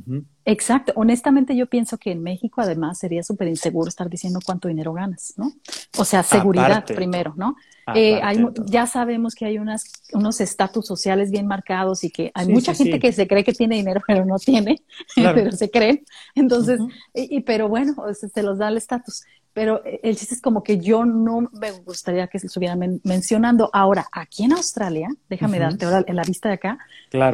[0.44, 0.92] Exacto.
[0.96, 5.35] Honestamente, yo pienso que en México, además, sería súper inseguro estar diciendo cuánto dinero ganas,
[5.37, 5.52] ¿no?
[5.96, 7.57] O sea, seguridad primero, ¿no?
[7.94, 8.20] Eh,
[8.66, 12.98] ya sabemos que hay unas, unos estatus sociales bien marcados y que hay mucha gente
[12.98, 14.83] que se cree que tiene dinero, pero no tiene,
[15.14, 16.04] pero se cree.
[16.35, 16.81] Entonces,
[17.14, 19.22] y, pero bueno, se los da el estatus.
[19.59, 23.71] Pero eh, el chiste es como que yo no me gustaría que se estuvieran mencionando.
[23.73, 26.79] Ahora, aquí en Australia, déjame darte ahora en la vista de acá,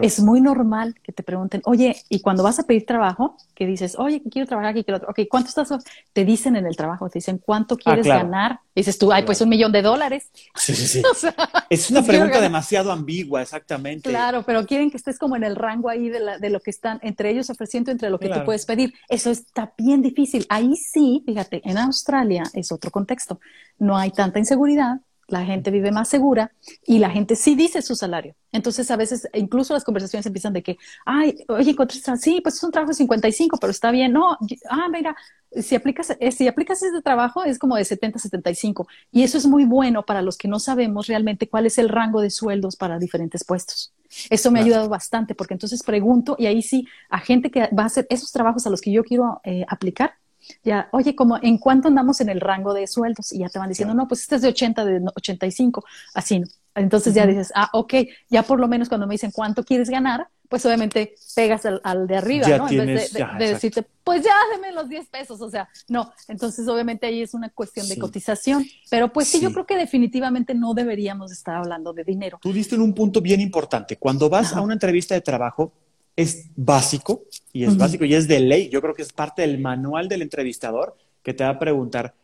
[0.00, 3.96] es muy normal que te pregunten, oye, y cuando vas a pedir trabajo, que dices,
[3.98, 5.68] oye, quiero trabajar aquí, quiero otro, ok, ¿cuánto estás?
[6.14, 8.60] Te dicen en el trabajo, te dicen, ¿cuánto ah, quieres ganar?
[8.74, 10.30] dices tú, ay, pues un millón de dólares.
[10.56, 11.02] Sí, sí, sí.
[11.70, 14.08] es una pregunta demasiado ambigua, exactamente.
[14.08, 16.98] Claro, pero quieren que estés como en el rango ahí de, de lo que están
[17.02, 18.94] entre ellos ofreciendo, entre lo que tú puedes pedir.
[19.08, 20.46] Eso está bien difícil.
[20.48, 22.13] Ahí sí, fíjate, en Australia
[22.54, 23.40] es otro contexto.
[23.78, 26.52] No hay tanta inseguridad, la gente vive más segura
[26.86, 28.34] y la gente sí dice su salario.
[28.52, 32.62] Entonces, a veces, incluso las conversaciones empiezan de que, ay, oye, encontraste, sí, pues es
[32.62, 34.12] un trabajo de 55, pero está bien.
[34.12, 34.36] No,
[34.68, 35.16] ah, mira,
[35.50, 38.86] si aplicas, eh, si aplicas ese trabajo es como de 70 75.
[39.10, 42.20] Y eso es muy bueno para los que no sabemos realmente cuál es el rango
[42.20, 43.92] de sueldos para diferentes puestos.
[44.30, 47.84] Eso me ha ayudado bastante porque entonces pregunto y ahí sí, a gente que va
[47.84, 50.14] a hacer esos trabajos a los que yo quiero eh, aplicar,
[50.62, 53.68] ya, oye, como en cuánto andamos en el rango de sueldos y ya te van
[53.68, 56.46] diciendo, no, pues este es de 80, de 85, así, ¿no?
[56.74, 57.94] Entonces ya dices, ah, ok,
[58.28, 62.16] ya por lo menos cuando me dicen cuánto quieres ganar, pues obviamente pegas al, de
[62.16, 62.68] arriba, ¿no?
[62.68, 66.12] en vez de, decirte, pues ya, déme los 10 pesos, o sea, no.
[66.28, 68.64] Entonces, obviamente ahí es una cuestión de cotización.
[68.90, 72.38] Pero pues sí, yo creo que definitivamente no deberíamos estar hablando de dinero.
[72.42, 73.96] Tú diste en un punto bien importante.
[73.96, 75.72] Cuando vas a una entrevista de trabajo,
[76.16, 78.68] es básico, y es básico, y es de ley.
[78.68, 82.14] Yo creo que es parte del manual del entrevistador que te va a preguntar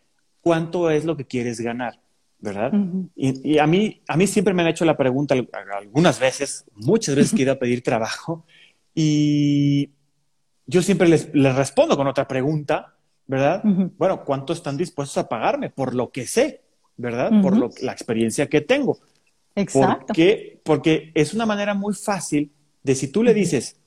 [0.40, 1.98] cuánto es lo que quieres ganar.
[2.40, 2.72] ¿verdad?
[3.14, 5.34] y, a, mí, a mí siempre me han hecho la pregunta
[5.76, 8.44] algunas veces, muchas veces que he ido a pedir trabajo
[8.94, 9.90] y
[10.66, 12.94] yo siempre les, respondo con otra pregunta,
[13.26, 13.62] ¿verdad?
[13.98, 16.62] Bueno, ¿cuánto están dispuestos a pagarme por lo que sé,
[16.96, 17.30] ¿verdad?
[17.42, 18.98] Por lo, la experiencia que tengo.
[19.54, 20.06] Exacto.
[20.06, 20.60] ¿Por qué?
[20.64, 23.79] Porque es una manera muy fácil de si tú le dices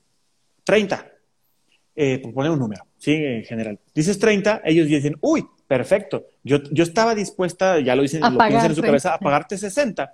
[0.64, 1.06] 30,
[1.96, 3.12] eh, por poner un número, ¿sí?
[3.12, 3.78] En general.
[3.94, 6.26] Dices 30, ellos dicen, uy, perfecto.
[6.42, 10.12] Yo, yo estaba dispuesta, ya lo dicen, lo piensan en su cabeza, a pagarte 60,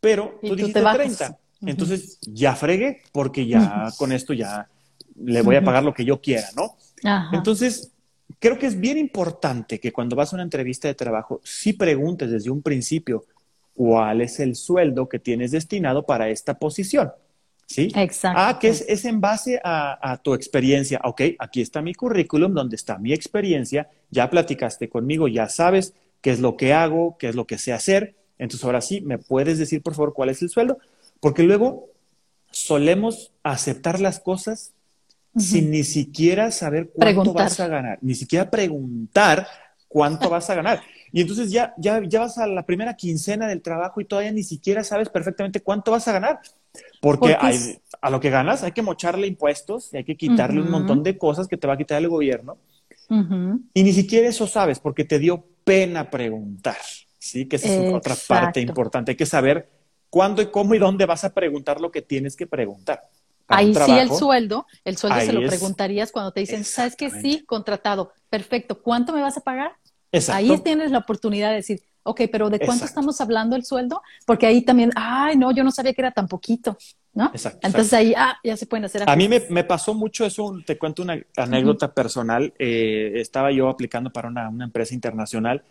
[0.00, 1.38] pero tú, dijiste 30.
[1.66, 4.68] Entonces ya fregué, porque ya con esto ya
[5.22, 6.76] le voy a pagar lo que yo quiera, ¿no?
[7.32, 7.92] Entonces,
[8.38, 12.30] creo que es bien importante que cuando vas a una entrevista de trabajo, sí preguntes
[12.30, 13.24] desde un principio
[13.74, 17.12] cuál es el sueldo que tienes destinado para esta posición.
[17.70, 17.86] ¿Sí?
[17.94, 18.40] Exacto.
[18.42, 21.00] Ah, que es, es en base a, a, tu experiencia.
[21.04, 23.88] Ok, aquí está mi currículum, donde está mi experiencia.
[24.10, 27.72] Ya platicaste conmigo, ya sabes qué es lo que hago, qué es lo que sé
[27.72, 28.16] hacer.
[28.38, 30.78] Entonces, ahora sí, ¿me puedes decir, por favor, cuál es el sueldo?
[31.20, 31.90] Porque luego
[32.50, 34.72] solemos aceptar las cosas
[35.36, 39.46] sin ni siquiera saber cuánto vas a ganar, ni siquiera preguntar
[39.86, 40.80] cuánto vas a ganar.
[41.12, 44.42] Y entonces ya, ya, ya vas a la primera quincena del trabajo y todavía ni
[44.42, 46.40] siquiera sabes perfectamente cuánto vas a ganar.
[47.00, 47.36] Porque,
[48.02, 51.16] a lo que ganas hay que mocharle impuestos y hay que quitarle un montón de
[51.18, 52.58] cosas que te va a quitar el gobierno.
[53.74, 56.76] Y ni siquiera eso sabes porque te dio pena preguntar.
[57.18, 59.12] Sí, que esa es otra parte importante.
[59.12, 59.68] Hay que saber
[60.08, 63.08] cuándo y cómo y dónde vas a preguntar lo que tienes que preguntar.
[63.46, 67.44] Ahí sí el sueldo, el sueldo se lo preguntarías cuando te dicen, ¿sabes que sí?
[67.46, 69.72] Contratado, perfecto, ¿cuánto me vas a pagar?
[70.28, 74.02] Ahí tienes la oportunidad de decir, ok, pero ¿de cuánto estamos hablando el sueldo?
[74.26, 76.76] Porque ahí también, ay, no, yo no sabía que era tan poquito,
[77.12, 77.26] ¿no?
[77.26, 77.66] Exacto.
[77.66, 79.08] Entonces ahí, ah, ya se pueden hacer.
[79.08, 82.52] A mí me, me, pasó mucho eso, te cuento una anécdota personal.
[82.58, 85.62] Eh, estaba yo aplicando para una, una empresa internacional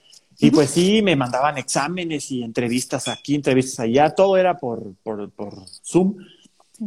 [0.41, 5.29] y pues sí, me mandaban exámenes y entrevistas aquí, entrevistas allá, todo era por, por,
[5.31, 6.15] por Zoom.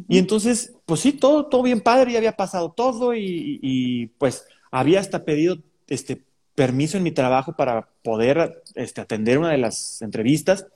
[0.09, 4.47] Y entonces, pues sí, todo, todo bien padre, ya había pasado todo y, y pues
[4.71, 10.03] había hasta pedido este permiso en mi trabajo para poder este, atender una de las
[10.03, 10.67] entrevistas.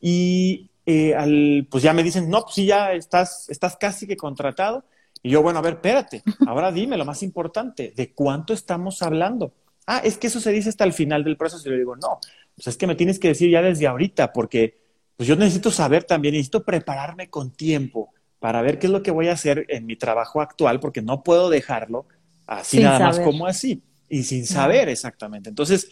[0.00, 4.16] Y eh, al, pues ya me dicen, no, pues sí, ya estás, estás casi que
[4.16, 4.84] contratado.
[5.22, 9.52] Y yo, bueno, a ver, espérate, ahora dime lo más importante, ¿de cuánto estamos hablando?
[9.86, 11.68] Ah, es que eso se dice hasta el final del proceso.
[11.68, 12.18] Y yo digo, no,
[12.54, 14.78] pues es que me tienes que decir ya desde ahorita, porque
[15.16, 19.10] pues yo necesito saber también, necesito prepararme con tiempo para ver qué es lo que
[19.10, 22.06] voy a hacer en mi trabajo actual, porque no puedo dejarlo
[22.46, 25.48] así nada más como así y sin saber exactamente.
[25.48, 25.90] Entonces,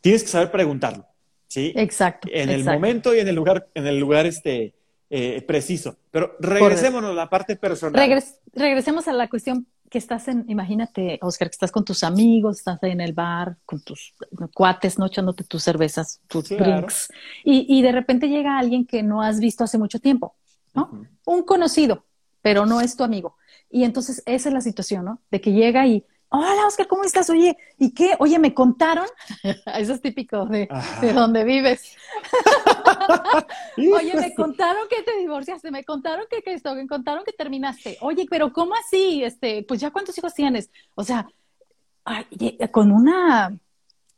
[0.00, 1.06] tienes que saber preguntarlo,
[1.46, 1.72] ¿sí?
[1.76, 2.28] Exacto.
[2.32, 4.74] En el momento y en el lugar, en el lugar este,
[5.10, 5.96] eh, preciso.
[6.10, 8.22] Pero regresémonos a la parte personal.
[8.52, 12.82] regresemos a la cuestión que estás en, imagínate, Oscar, que estás con tus amigos, estás
[12.82, 14.14] ahí en el bar, con tus
[14.52, 15.06] cuates, ¿no?
[15.06, 17.08] Echándote tus cervezas, tus drinks.
[17.42, 20.36] Y, de repente llega alguien que no has visto hace mucho tiempo,
[20.74, 21.06] ¿no?
[21.24, 22.04] Un conocido,
[22.42, 23.36] pero no es tu amigo.
[23.70, 25.22] Y entonces esa es la situación, ¿no?
[25.30, 27.30] De que llega y hola Oscar, ¿cómo estás?
[27.30, 28.14] Oye, ¿y qué?
[28.18, 29.06] Oye, me contaron,
[29.78, 30.68] eso es típico de,
[31.00, 31.96] de donde vives.
[33.76, 37.98] Oye, me contaron que te divorciaste, me contaron que, que esto, me contaron que terminaste.
[38.00, 39.22] Oye, pero ¿cómo así?
[39.24, 40.70] Este, pues ya cuántos hijos tienes?
[40.94, 41.26] O sea,
[42.70, 43.56] con una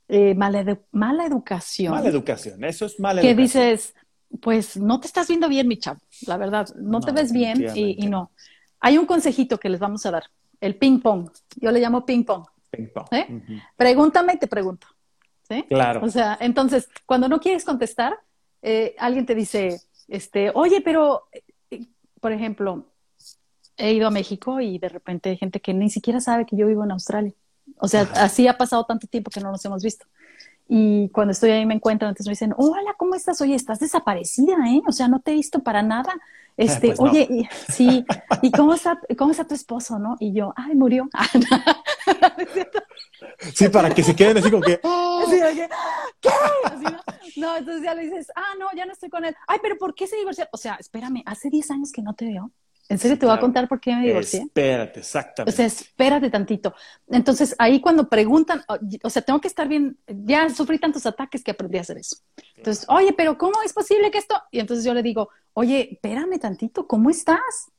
[0.09, 1.95] eh, mala, mala educación.
[1.95, 3.37] Mala educación, eso es mala educación.
[3.37, 3.95] Que dices,
[4.41, 8.05] pues no te estás viendo bien, mi chavo, la verdad, no, te ves bien y,
[8.05, 8.31] y no.
[8.81, 10.25] Hay un consejito que les vamos a dar
[10.61, 11.31] el ping pong.
[11.57, 12.45] Yo le llamo ping pong.
[12.71, 13.07] Ping pong.
[13.77, 14.87] Pregúntame y te pregunto.
[15.49, 15.65] ¿sí?
[15.69, 16.05] Claro.
[16.05, 18.19] O sea, entonces, cuando no quieres contestar,
[18.63, 21.25] eh, alguien te dice, este, oye, pero,
[21.71, 21.87] eh,
[22.21, 22.87] por ejemplo,
[23.77, 26.67] he ido a México y de repente hay gente que ni siquiera sabe que yo
[26.67, 27.33] vivo en Australia.
[27.79, 30.07] O sea, así ha pasado tanto tiempo que no nos hemos visto.
[30.69, 33.41] Y cuando estoy ahí me encuentran, entonces me dicen, hola, ¿cómo estás?
[33.41, 34.83] Oye, estás desaparecida, ¿eh?
[34.87, 36.13] O sea, no te he visto para nada.
[36.61, 38.05] Este, pues oye, sí,
[38.43, 40.17] ¿y cómo está, cómo está tu esposo, no?
[40.21, 41.09] Y yo, ay, murió.
[43.55, 45.69] sí, para que se queden así como que, ¿qué?
[47.37, 47.57] ¿no?
[47.57, 49.35] entonces ya le dices, ah, no, ya no estoy con él.
[49.47, 50.47] Ay, pero ¿por qué se divorció?
[50.53, 52.53] O sea, espérame, hace 10 años que no te veo.
[52.91, 54.41] ¿En serio te voy a contar por qué me divorcié?
[54.41, 55.53] Espérate, exactamente.
[55.53, 56.75] O sea, espérate tantito.
[57.09, 58.65] Entonces, ahí cuando preguntan,
[59.05, 62.17] o sea, tengo que estar bien, ya sufrí tantos ataques que aprendí a hacer eso.
[62.57, 64.35] Entonces, oye, pero ¿cómo es posible que esto?
[64.51, 67.71] Y entonces yo le digo, oye, espérame tantito, ¿cómo estás?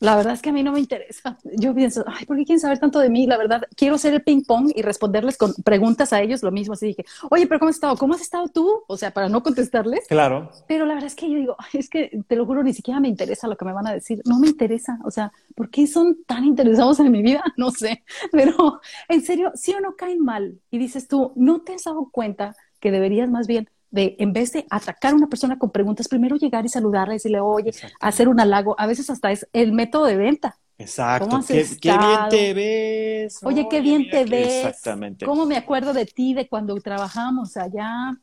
[0.00, 1.38] La verdad es que a mí no me interesa.
[1.44, 3.26] Yo pienso, ay, ¿por qué quieren saber tanto de mí?
[3.26, 6.74] La verdad, quiero ser el ping pong y responderles con preguntas a ellos, lo mismo.
[6.74, 7.96] Así dije, oye, pero ¿cómo has estado?
[7.96, 8.84] ¿Cómo has estado tú?
[8.86, 10.06] O sea, para no contestarles.
[10.08, 10.50] Claro.
[10.68, 13.08] Pero la verdad es que yo digo, es que te lo juro, ni siquiera me
[13.08, 14.22] interesa lo que me van a decir.
[14.24, 14.98] No me interesa.
[15.04, 17.42] O sea, ¿por qué son tan interesados en mi vida?
[17.56, 18.04] No sé.
[18.30, 22.08] Pero en serio, si o no caen mal y dices tú, ¿no te has dado
[22.12, 26.08] cuenta que deberías más bien de en vez de atacar a una persona con preguntas,
[26.08, 29.72] primero llegar y saludarla y decirle, oye, hacer un halago, a veces hasta es el
[29.72, 30.58] método de venta.
[30.78, 31.40] Exacto.
[31.46, 33.40] ¿Qué, bien te ves.
[33.42, 34.66] Oye, qué bien te ves.
[34.66, 35.26] Exactamente.
[35.26, 38.16] ¿Cómo me acuerdo de ti de cuando trabajamos allá?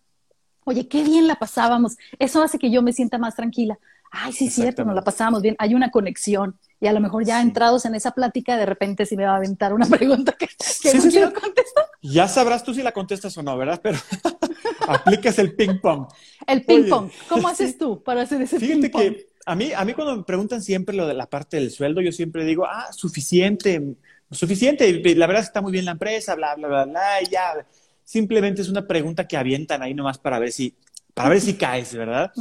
[0.63, 1.97] Oye, qué bien la pasábamos.
[2.17, 3.77] Eso hace que yo me sienta más tranquila.
[4.09, 5.55] Ay, sí, cierto, nos la pasábamos bien.
[5.59, 6.57] Hay una conexión.
[6.79, 9.37] Y a lo mejor ya entrados en esa plática, de repente sí me va a
[9.37, 10.47] aventar una pregunta que,
[10.81, 11.85] que no quiero contestar.
[12.01, 13.81] Ya sabrás tú si la contestas o no, ¿verdad?
[13.83, 13.97] Pero
[14.87, 16.07] aplicas el ping pong.
[16.47, 17.09] El ping pong.
[17.29, 19.01] ¿Cómo haces tú para hacer ese ping pong?
[19.01, 22.01] que a mí, a mí cuando me preguntan siempre lo de la parte del sueldo,
[22.01, 23.95] yo siempre digo, ah, suficiente,
[24.31, 24.91] suficiente.
[25.15, 27.65] La verdad es que está muy bien la empresa, bla, bla, bla, bla, y ya.
[28.03, 30.75] Simplemente es una pregunta que avientan ahí nomás para ver si,
[31.13, 32.31] para ver si caes, ¿verdad?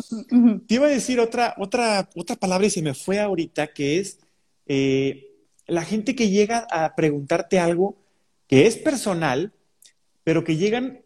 [0.67, 4.19] Te iba a decir otra, otra, otra palabra y se me fue ahorita, que es
[4.67, 5.31] eh,
[5.67, 7.97] la gente que llega a preguntarte algo
[8.47, 9.53] que es personal,
[10.23, 11.03] pero que llegan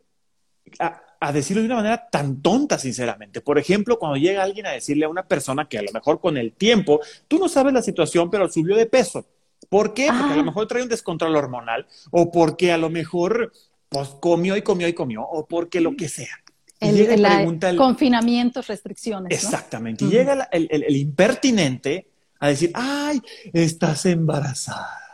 [0.79, 3.40] a, decirlo de una manera tan tonta, sinceramente.
[3.40, 6.37] Por ejemplo, cuando llega alguien a decirle a una persona que a lo mejor con
[6.37, 9.26] el tiempo, tú no sabes la situación, pero subió de peso.
[9.68, 10.07] ¿Por qué?
[10.07, 10.44] Porque a lo ah.
[10.44, 13.52] mejor trae un descontrol hormonal, o porque a lo mejor
[13.88, 16.42] pues, comió y comió y comió, o porque lo que sea.
[16.81, 19.33] el, el, confinamiento, restricciones.
[19.33, 20.04] Exactamente.
[20.04, 23.20] Y llega el, impertinente a decir, ay,
[23.52, 25.07] estás embarazada.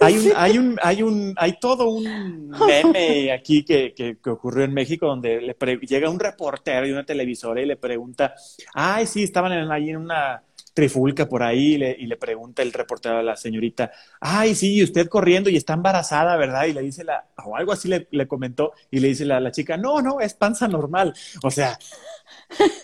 [0.00, 4.74] Hay un, hay un, hay un, hay todo un meme aquí que, que, ocurrió en
[4.74, 8.34] México donde le llega un reportero de una televisora y le pregunta,
[8.74, 10.42] ay, sí, estaban ahí en una
[10.74, 15.50] trifulca por ahí y le, pregunta el reportero a la señorita, ay, sí, usted corriendo
[15.50, 16.66] y está embarazada, ¿verdad?
[16.66, 19.76] Y le dice la, o algo así le, comentó y le dice la, la chica,
[19.76, 21.14] no, no, es panza normal.
[21.42, 21.78] O sea,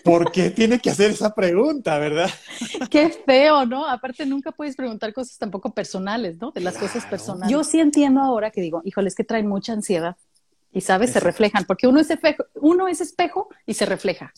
[0.03, 2.29] ¿por qué tiene que hacer esa pregunta, verdad?
[2.89, 3.87] Qué feo, ¿no?
[3.87, 6.51] Aparte, nunca puedes preguntar cosas tampoco personales, ¿no?
[6.51, 7.51] De las cosas personales.
[7.51, 10.17] Yo sí entiendo ahora que digo, híjole, es que traen mucha ansiedad.
[10.71, 14.31] Y sabes, se reflejan, porque uno es, espejo, uno es espejo y se refleja.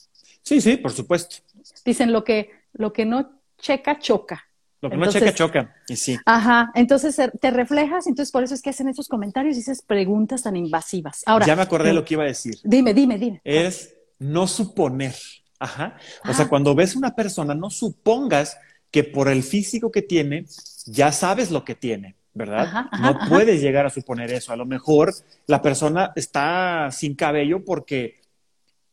[0.43, 1.37] Sí, sí, por supuesto.
[1.83, 4.43] Dicen lo que, lo que no checa, choca.
[4.81, 5.75] Lo que no checa, choca.
[5.87, 6.17] Y sí.
[6.25, 6.71] Ajá.
[6.73, 10.57] Entonces te reflejas, entonces por eso es que hacen esos comentarios y esas preguntas tan
[10.57, 11.21] invasivas.
[11.27, 11.45] Ahora.
[11.45, 12.55] Ya me acordé de lo que iba a decir.
[12.63, 13.41] Dime, dime, dime.
[13.43, 15.15] Es no suponer.
[15.59, 15.97] Ajá.
[16.27, 16.49] O sea, ah.
[16.49, 18.57] cuando ves una persona, no supongas
[18.89, 20.45] que por el físico que tiene,
[20.87, 22.87] ya sabes lo que tiene, ¿verdad?
[22.99, 24.51] no puedes llegar a suponer eso.
[24.51, 25.13] A lo mejor
[25.45, 28.19] la persona está sin cabello porque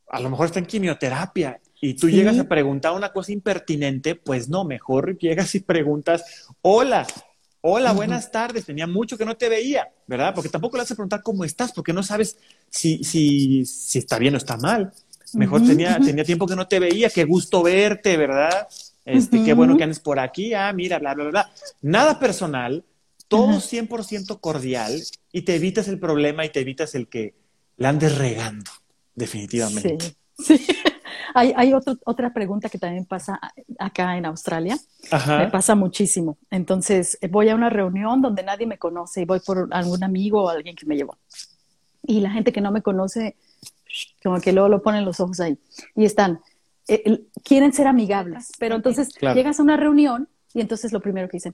[0.09, 4.49] a lo mejor está en quimioterapia y tú llegas a preguntar una cosa impertinente, pues
[4.49, 7.07] no, mejor llegas y preguntas, hola,
[7.61, 10.35] hola, buenas tardes, tenía mucho que no te veía, ¿verdad?
[10.35, 12.39] Porque tampoco le vas a preguntar cómo estás, porque no sabes
[12.69, 14.93] si, si, si está bien o está mal.
[15.35, 18.67] Mejor tenía, tenía tiempo que no te veía, qué gusto verte, ¿verdad?
[19.05, 21.51] Este, Qué bueno que andes por aquí, ah, mira, bla, bla, bla.
[21.81, 22.85] Nada personal,
[23.29, 27.35] todo 100% cordial y te evitas el problema y te evitas el que
[27.77, 28.71] la andes regando,
[29.15, 30.17] definitivamente.
[30.39, 30.67] Sí, sí.
[31.39, 33.39] Hay, hay otra pregunta que también pasa
[33.79, 34.77] acá en Australia.
[35.29, 36.37] Me pasa muchísimo.
[36.51, 40.49] Entonces, voy a una reunión donde nadie me conoce y voy por algún amigo o
[40.49, 41.17] alguien que me llevó.
[42.03, 43.37] Y la gente que no me conoce,
[44.21, 45.57] como que luego lo ponen los ojos ahí.
[45.95, 46.41] Y están,
[46.89, 48.51] eh, quieren ser amigables.
[48.59, 51.53] Pero entonces llegas a una reunión y entonces lo primero que dicen,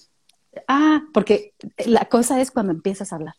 [0.67, 1.53] ah, porque
[1.85, 3.35] la cosa es cuando empiezas a hablar.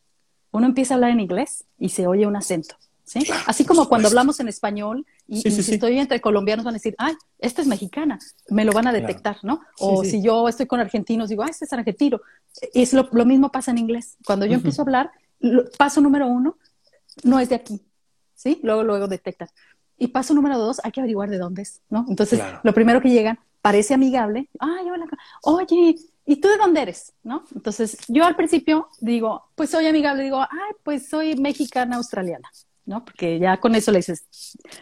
[0.51, 2.75] Uno empieza a hablar en inglés y se oye un acento.
[3.03, 3.25] ¿sí?
[3.47, 7.15] Así como cuando hablamos en español y, si estoy entre colombianos van a decir, ay,
[7.39, 9.61] esta es mexicana, me lo van a detectar, ¿no?
[9.79, 12.21] O si yo estoy con argentinos, digo, ay, este es argentino.
[12.73, 14.17] Es lo, lo mismo pasa en inglés.
[14.25, 15.11] Cuando yo empiezo a hablar,
[15.77, 16.57] paso número uno,
[17.23, 17.81] no es de aquí,
[18.35, 18.59] ¿sí?
[18.61, 19.49] Luego, luego detectan.
[19.97, 22.05] Y paso número dos, hay que averiguar de dónde es, ¿no?
[22.07, 25.07] Entonces, lo primero que llegan, parece amigable, ay, hola,
[25.41, 27.13] oye, ¿y tú de dónde eres?
[27.23, 27.45] ¿No?
[27.55, 32.47] Entonces, yo al principio digo, pues soy amigable, digo, ay, pues soy mexicana australiana.
[32.85, 33.03] ¿No?
[33.03, 34.25] Porque ya con eso le, dices,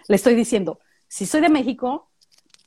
[0.07, 2.09] le estoy diciendo, sí soy de México,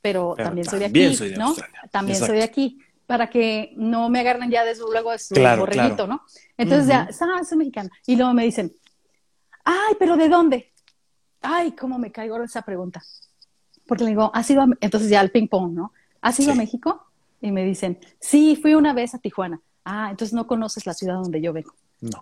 [0.01, 1.55] pero, también soy de aquí, ¿no?
[1.91, 5.35] También soy de aquí, para que no me agarren ya de su, luego de su
[5.35, 6.21] borreguito, ¿no?
[6.57, 7.89] Entonces ya, ah, soy mexicana.
[8.05, 8.73] Y luego me dicen,
[9.63, 10.73] ay, pero ¿de dónde?
[11.41, 13.01] Ay, cómo me caigo en esa pregunta.
[13.87, 14.67] Porque le digo, ¿has ido a...
[14.81, 15.93] Entonces ya el ping pong, ¿no?
[16.21, 17.07] ¿Has ido a México?
[17.41, 19.61] Y me dicen, sí, fui una vez a Tijuana.
[19.85, 21.73] Ah, entonces no conoces la ciudad donde yo vengo.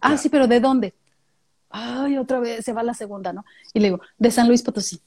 [0.02, 0.94] ah, sí, pero ¿de dónde?
[1.76, 3.46] Ay, otra vez se va la segunda, ¿no?
[3.74, 5.02] Y le digo, de San Luis Potosí.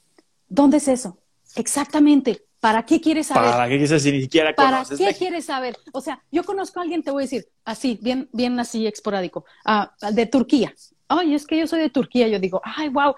[0.49, 1.19] ¿Dónde es eso?
[1.57, 2.43] Exactamente.
[2.61, 3.51] ¿Para qué quieres saber?
[3.51, 5.77] ¿Para qué quieres saber si ni siquiera ¿Para qué quieres saber?
[5.93, 9.45] O sea, yo conozco a alguien, te voy a decir, así, bien, bien así esporádico,
[9.65, 10.75] ah, de Turquía.
[11.07, 12.29] Ay, es que yo soy de Turquía.
[12.29, 13.15] Yo digo, ay, wow,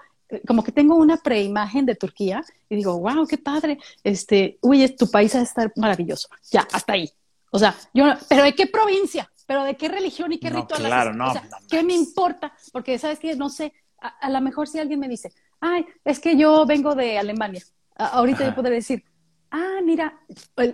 [0.47, 3.79] como que tengo una preimagen de Turquía y digo, wow, qué padre.
[4.03, 6.29] Este, uy, tu país ha de estar maravilloso.
[6.51, 7.11] Ya, hasta ahí.
[7.51, 9.29] O sea, yo, pero ¿de qué provincia?
[9.51, 10.81] ¿Pero de qué religión y qué no, ritual?
[10.83, 12.53] Claro, no, o sea, ¿qué me importa?
[12.71, 13.35] Porque, ¿sabes qué?
[13.35, 17.17] No sé, a, lo mejor si alguien me dice, ay, es que yo vengo de
[17.17, 17.61] Alemania.
[17.97, 19.03] ahorita yo podré decir,
[19.49, 20.21] ah, mira,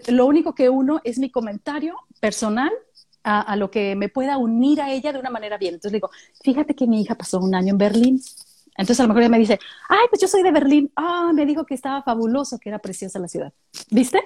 [0.10, 2.72] lo único que uno es mi comentario personal
[3.24, 5.74] a, lo que me pueda unir a ella de una manera bien.
[5.74, 6.12] Entonces le digo,
[6.44, 8.22] fíjate que mi hija pasó un año en Berlín.
[8.78, 9.58] Entonces a lo mejor ella me dice,
[9.90, 10.92] ay, pues yo soy de Berlín.
[10.96, 13.52] Ah, me dijo que estaba fabuloso, que era preciosa la ciudad.
[13.90, 14.22] ¿Viste?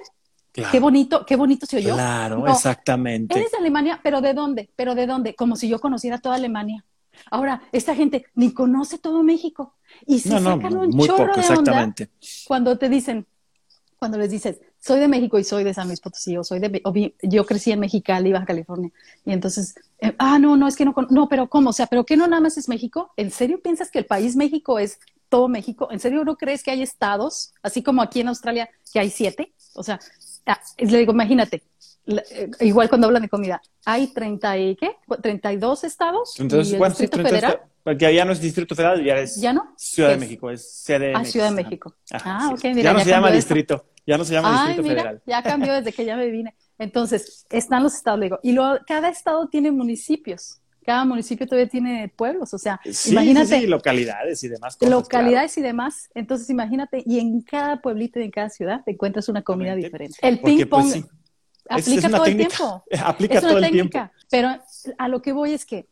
[0.52, 1.94] Qué bonito, qué bonito se oyó.
[1.94, 3.38] Claro, exactamente.
[3.38, 4.70] Eres de Alemania, pero ¿de dónde?
[4.76, 5.34] ¿Pero de dónde?
[5.34, 6.84] Como si yo conociera toda Alemania.
[7.30, 9.74] Ahora, esta gente ni conoce todo México
[10.06, 11.94] y se sacan un chorro de onda
[12.46, 13.26] cuando te dicen,
[13.98, 17.14] cuando les dices, soy de México y soy de San Luis Potosí, o soy de,
[17.22, 18.90] yo crecí en Mexicali, Baja California,
[19.24, 21.70] y entonces, eh, ah, no, no, es que no, no, pero ¿cómo?
[21.70, 23.12] O sea, ¿pero qué no nada más es México?
[23.16, 24.98] ¿En serio piensas que el país México es
[25.28, 25.88] todo México?
[25.92, 29.52] ¿En serio no crees que hay estados, así como aquí en Australia, que hay siete?
[29.74, 30.00] O sea,
[30.46, 31.62] ah, le digo, imagínate,
[32.06, 34.96] eh, igual cuando hablan de comida, hay 30 y qué?
[35.20, 36.38] 32 estados.
[36.38, 37.60] Entonces, ¿cuántos Distrito Federal?
[37.84, 39.74] Porque allá no es Distrito Federal, ya es ¿Ya no?
[39.76, 41.16] Ciudad de México, es CDMX.
[41.16, 41.94] Ah, Ciudad de México.
[42.12, 43.84] ah, ok, mira, ya no se llama distrito.
[44.04, 45.22] Ya no se llama Distrito Federal.
[45.26, 46.56] Ya cambió desde que ya me vine.
[46.78, 50.61] Entonces, están los estados, digo, y luego cada estado tiene municipios.
[50.84, 53.60] Cada municipio todavía tiene pueblos, o sea, imagínate.
[53.60, 54.76] Sí, localidades y demás.
[54.80, 56.10] localidades y demás.
[56.14, 60.16] Entonces, imagínate, y en cada pueblito y en cada ciudad te encuentras una comida diferente.
[60.22, 61.04] El ping pues, pong
[61.68, 62.84] aplica todo el tiempo.
[63.04, 64.10] Aplica todo el tiempo.
[64.30, 64.48] Pero
[64.98, 65.88] a lo que voy es que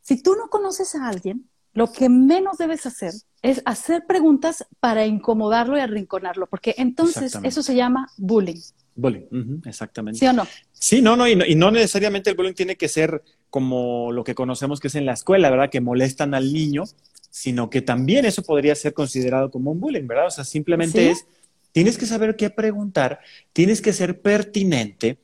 [0.00, 5.06] si tú no conoces a alguien, lo que menos debes hacer es hacer preguntas para
[5.06, 8.60] incomodarlo y arrinconarlo, porque entonces eso se llama bullying.
[8.94, 10.18] Bullying, exactamente.
[10.18, 10.46] ¿Sí o no?
[10.72, 14.24] Sí, no, no y, no, y no necesariamente el bullying tiene que ser como lo
[14.24, 15.70] que conocemos que es en la escuela, ¿verdad?
[15.70, 16.84] Que molestan al niño,
[17.30, 20.26] sino que también eso podría ser considerado como un bullying, ¿verdad?
[20.26, 21.26] O sea, simplemente es,
[21.72, 23.20] tienes que saber qué preguntar,
[23.52, 25.18] tienes que ser pertinente.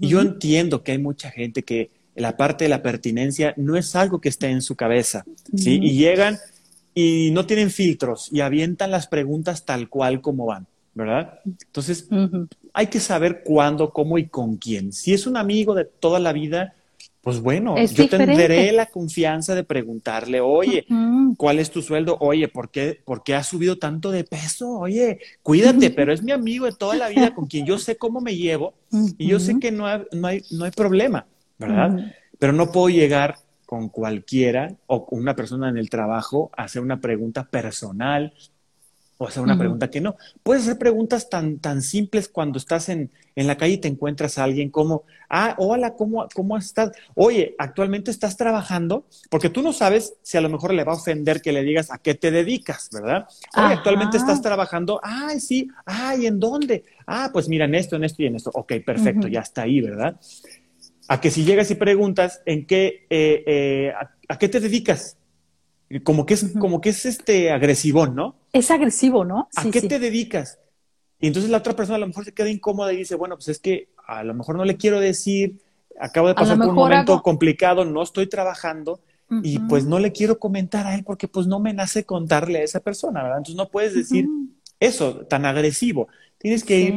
[0.00, 3.94] Y yo entiendo que hay mucha gente que la parte de la pertinencia no es
[3.96, 5.24] algo que esté en su cabeza,
[5.56, 5.78] ¿sí?
[5.82, 6.38] Y llegan
[6.94, 11.40] y no tienen filtros y avientan las preguntas tal cual como van, ¿verdad?
[11.44, 12.08] Entonces,
[12.72, 14.92] hay que saber cuándo, cómo y con quién.
[14.92, 16.74] Si es un amigo de toda la vida,
[17.20, 20.86] pues bueno, yo tendré la confianza de preguntarle, oye,
[21.36, 22.16] ¿cuál es tu sueldo?
[22.20, 24.78] Oye, ¿por qué, ¿por qué has subido tanto de peso?
[24.78, 28.20] Oye, cuídate, pero es mi amigo de toda la vida con quien yo sé cómo
[28.20, 28.74] me llevo
[29.18, 31.26] y yo sé que no no hay, no hay problema.
[31.60, 32.14] ¿verdad?
[32.38, 33.36] Pero no puedo llegar
[33.66, 38.32] con cualquiera o con una persona en el trabajo a hacer una pregunta personal
[39.20, 40.16] o hacer una pregunta que no.
[40.42, 44.38] Puedes hacer preguntas tan, tan simples cuando estás en, en, la calle y te encuentras
[44.38, 46.92] a alguien como, ah, hola, ¿cómo, ¿cómo estás?
[47.14, 50.96] Oye, actualmente estás trabajando, porque tú no sabes si a lo mejor le va a
[50.96, 53.26] ofender que le digas a qué te dedicas, ¿verdad?
[53.58, 56.84] Oye, actualmente estás trabajando, ay, sí, ay, ¿en dónde?
[57.06, 58.50] Ah, pues mira, en esto, en esto y en esto.
[58.54, 60.16] Ok, perfecto, ya está ahí, ¿verdad?
[61.08, 63.92] a que si llegas y preguntas en qué, eh, eh,
[64.28, 65.16] a, qué te dedicas,
[66.04, 68.36] como que es, como que es este agresivo, ¿no?
[68.52, 69.48] Es agresivo, ¿no?
[69.56, 70.60] ¿A qué te dedicas?
[71.18, 73.48] Y entonces la otra persona a lo mejor se queda incómoda y dice, bueno, pues
[73.48, 75.58] es que a lo mejor no le quiero decir,
[76.00, 79.00] acabo de pasar por un momento complicado, no estoy trabajando
[79.42, 82.64] y pues no le quiero comentar a él porque pues no me nace contarle a
[82.64, 83.38] esa persona, ¿verdad?
[83.38, 84.26] Entonces no puedes decir
[84.80, 86.08] eso tan agresivo.
[86.38, 86.94] Tienes que ir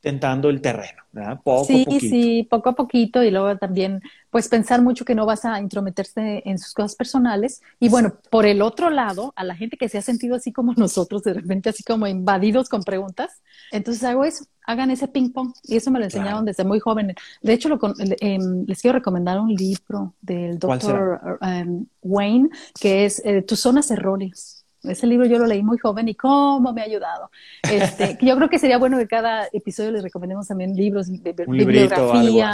[0.00, 1.40] tentando el terreno, ¿verdad?
[1.42, 2.06] Poco sí, a poquito.
[2.08, 6.48] Sí, poco a poquito y luego también, pues pensar mucho que no vas a intrometerte
[6.48, 7.60] en sus cosas personales.
[7.78, 10.72] Y bueno, por el otro lado, a la gente que se ha sentido así como
[10.74, 13.42] nosotros, de repente así como invadidos con preguntas,
[13.72, 15.52] entonces hago eso, hagan ese ping pong.
[15.64, 17.14] Y eso me lo enseñaron desde muy joven.
[17.42, 17.78] De hecho, lo,
[18.20, 22.48] em, les quiero recomendar un libro del doctor em, Wayne,
[22.80, 26.72] que es eh, Tus zonas erróneas ese libro yo lo leí muy joven y cómo
[26.72, 27.30] me ha ayudado.
[27.62, 32.52] Este, yo creo que sería bueno que cada episodio les recomendemos también libros, de, bibliografía,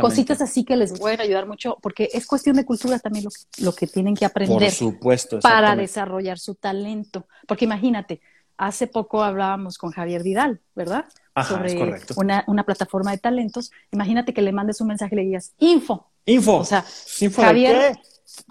[0.00, 3.26] cositas así que les pueden ayudar mucho, porque es cuestión de cultura también
[3.58, 4.58] lo, que tienen que aprender.
[4.58, 5.40] Por supuesto.
[5.40, 7.26] Para desarrollar su talento.
[7.46, 8.20] Porque imagínate,
[8.56, 11.04] hace poco hablábamos con Javier Vidal, ¿verdad?
[11.46, 13.70] Sobre una, una, plataforma de talentos.
[13.92, 16.06] Imagínate que le mandes un mensaje y le digas, info.
[16.24, 16.56] Info.
[16.56, 16.82] O sea,
[17.20, 18.00] ¿Info Javier, qué?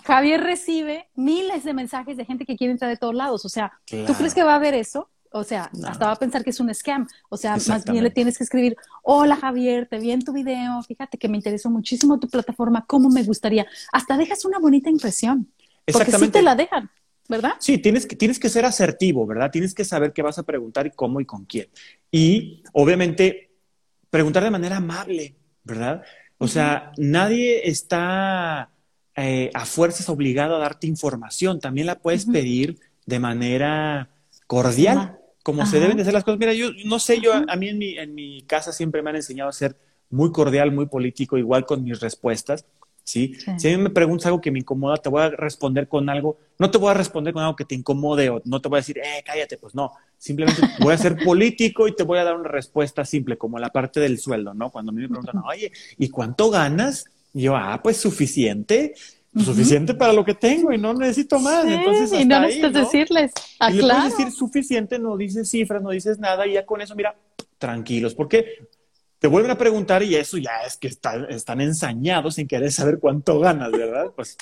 [0.04, 3.46] Javier recibe miles de mensajes de gente que quiere entrar de todos lados.
[3.46, 5.10] O sea, ¿tú crees que va a haber eso?
[5.32, 7.08] O sea, hasta va a pensar que es un scam.
[7.30, 10.82] O sea, más bien le tienes que escribir, hola Javier, te vi en tu video,
[10.84, 13.66] fíjate que me interesó muchísimo tu plataforma, cómo me gustaría.
[13.92, 15.52] Hasta dejas una bonita impresión.
[15.86, 16.90] Porque sí te la dejan.
[17.28, 17.54] ¿verdad?
[17.60, 19.52] Sí, tienes que, tienes que ser asertivo, ¿verdad?
[19.52, 21.68] Tienes que saber qué vas a preguntar y cómo y con quién.
[22.12, 23.52] Y obviamente
[24.10, 26.04] preguntar de manera amable, ¿verdad?
[26.38, 28.70] O sea, nadie está
[29.16, 31.59] eh, a fuerzas obligado a darte información.
[31.59, 34.09] También la puedes pedir de manera
[34.47, 36.39] cordial, como se deben de hacer las cosas.
[36.39, 39.16] Mira, yo no sé, yo a, mí en mi, en mi casa siempre me han
[39.18, 39.78] enseñado a ser
[40.09, 42.66] muy cordial, muy político, igual con mis respuestas.
[43.05, 43.38] ¿sí?
[43.57, 46.38] Si a mí me preguntas algo que me incomoda, te voy a responder con algo,
[46.59, 48.82] no te voy a responder con algo que te incomode o no te voy a
[48.82, 52.36] decir, eh, cállate, pues no, simplemente voy a ser político y te voy a dar
[52.36, 54.72] una respuesta simple, como la parte del sueldo, ¿no?
[54.72, 57.05] Cuando a mí me preguntan, oye, ¿y cuánto ganas?
[57.36, 58.96] Yo, ah, pues suficiente,
[59.38, 61.66] suficiente para lo que tengo y no necesito más.
[61.66, 65.90] Entonces, y no necesitas decirles, ah, y le puedes decir suficiente, no dices cifras, no
[65.90, 67.14] dices nada y ya con eso, mira,
[67.58, 68.68] tranquilos, porque
[69.20, 73.38] te vuelven a preguntar y eso ya es que están ensañados sin querer saber cuánto
[73.40, 74.12] ganas, ¿verdad?
[74.16, 74.38] Pues,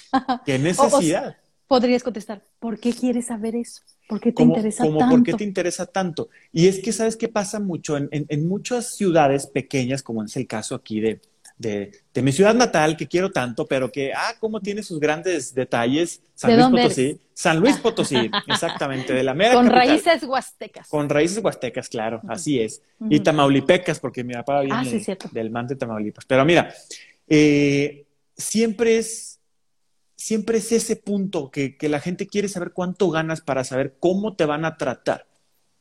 [0.46, 1.36] ¿qué necesidad?
[1.66, 3.82] podrías contestar, ¿por qué quieres saber eso?
[4.08, 5.10] ¿Por qué te interesa tanto?
[5.10, 6.30] ¿Por qué te interesa tanto?
[6.52, 7.98] Y es que, ¿sabes qué pasa mucho?
[7.98, 11.20] en muchas ciudades pequeñas, como es el caso aquí de,
[11.58, 16.22] de, mi ciudad natal, que quiero tanto, pero que, ah, cómo tiene sus grandes detalles.
[16.36, 17.20] San Luis Potosí.
[17.34, 20.88] San Luis Potosí, exactamente, de la mera Con raíces huastecas.
[20.88, 22.82] Con raíces huastecas, claro, así es.
[23.10, 26.26] Y tamaulipecas, porque mi papá viene ah, del man de Tamaulipas.
[26.26, 26.74] Pero mira,
[27.28, 29.40] eh, siempre es
[30.16, 34.38] siempre es ese punto que, que, la gente quiere saber cuánto ganas para saber cómo
[34.38, 35.28] te van a tratar,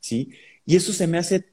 [0.00, 0.32] ¿sí?
[0.66, 1.46] Y eso se me hace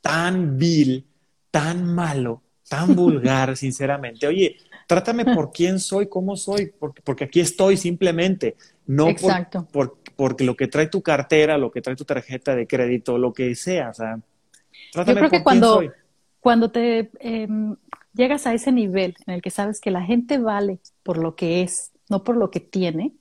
[0.00, 1.08] tan vil,
[1.50, 4.28] tan malo, tan vulgar, sinceramente.
[4.28, 4.56] Oye,
[4.86, 8.56] trátame por quién soy, cómo soy, porque, porque aquí estoy simplemente,
[8.86, 9.08] no
[9.72, 13.32] Por, porque lo que trae tu cartera, lo que trae tu tarjeta de crédito, lo
[13.32, 14.20] que sea, o sea,
[14.92, 15.82] trátame Yo creo que cuando,
[16.38, 17.74] cuando te em,
[18.14, 21.62] llegas a ese nivel en el que sabes que la gente vale por lo que
[21.62, 23.14] es, no por lo que tiene,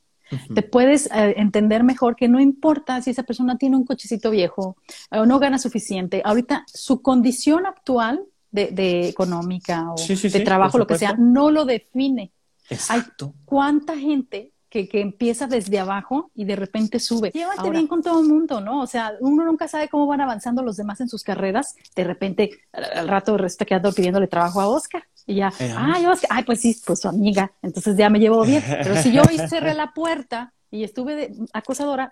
[0.54, 4.78] te puedes eh, entender mejor que no importa si esa persona tiene un cochecito viejo
[5.10, 6.22] o no gana suficiente.
[6.24, 12.32] Ahorita su condición actual de, económica o de trabajo, lo que sea, no lo define.
[12.70, 13.34] Exacto.
[13.36, 17.32] Hay cuánta gente que, que, empieza desde abajo y de repente sube.
[17.32, 18.82] Llévate bien con todo el mundo, ¿no?
[18.82, 21.76] O sea, uno nunca sabe cómo van avanzando los demás en sus carreras.
[21.96, 25.04] De repente, al rato resulta que ando pidiéndole trabajo a Oscar.
[25.26, 27.52] Y ya, eh, ay, Oscar, ay, pues sí, pues su amiga.
[27.62, 28.64] Entonces ya me llevo bien.
[28.68, 32.12] Pero si yo cerré la puerta y estuve de, acosadora,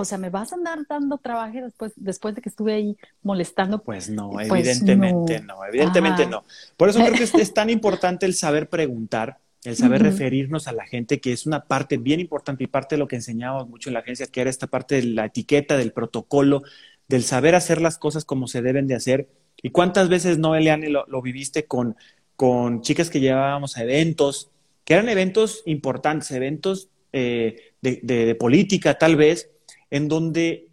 [0.00, 3.82] o sea, ¿me vas a andar dando trabajo después, después de que estuve ahí molestando?
[3.82, 5.64] Pues no, pues evidentemente no.
[5.64, 6.44] evidentemente no.
[6.76, 10.86] Por eso creo que es, tan importante el saber preguntar, el saber referirnos a la
[10.86, 13.94] gente, que es una parte bien importante y parte de lo que enseñábamos mucho en
[13.94, 16.62] la agencia, que era esta parte de la etiqueta, del protocolo,
[17.08, 19.28] del saber hacer las cosas como se deben de hacer.
[19.62, 21.96] ¿Y cuántas veces no, Eliane, lo, lo viviste con,
[22.36, 24.50] con chicas que llevábamos a eventos,
[24.84, 29.50] que eran eventos importantes, eventos eh, de política tal vez,
[29.90, 30.68] en donde,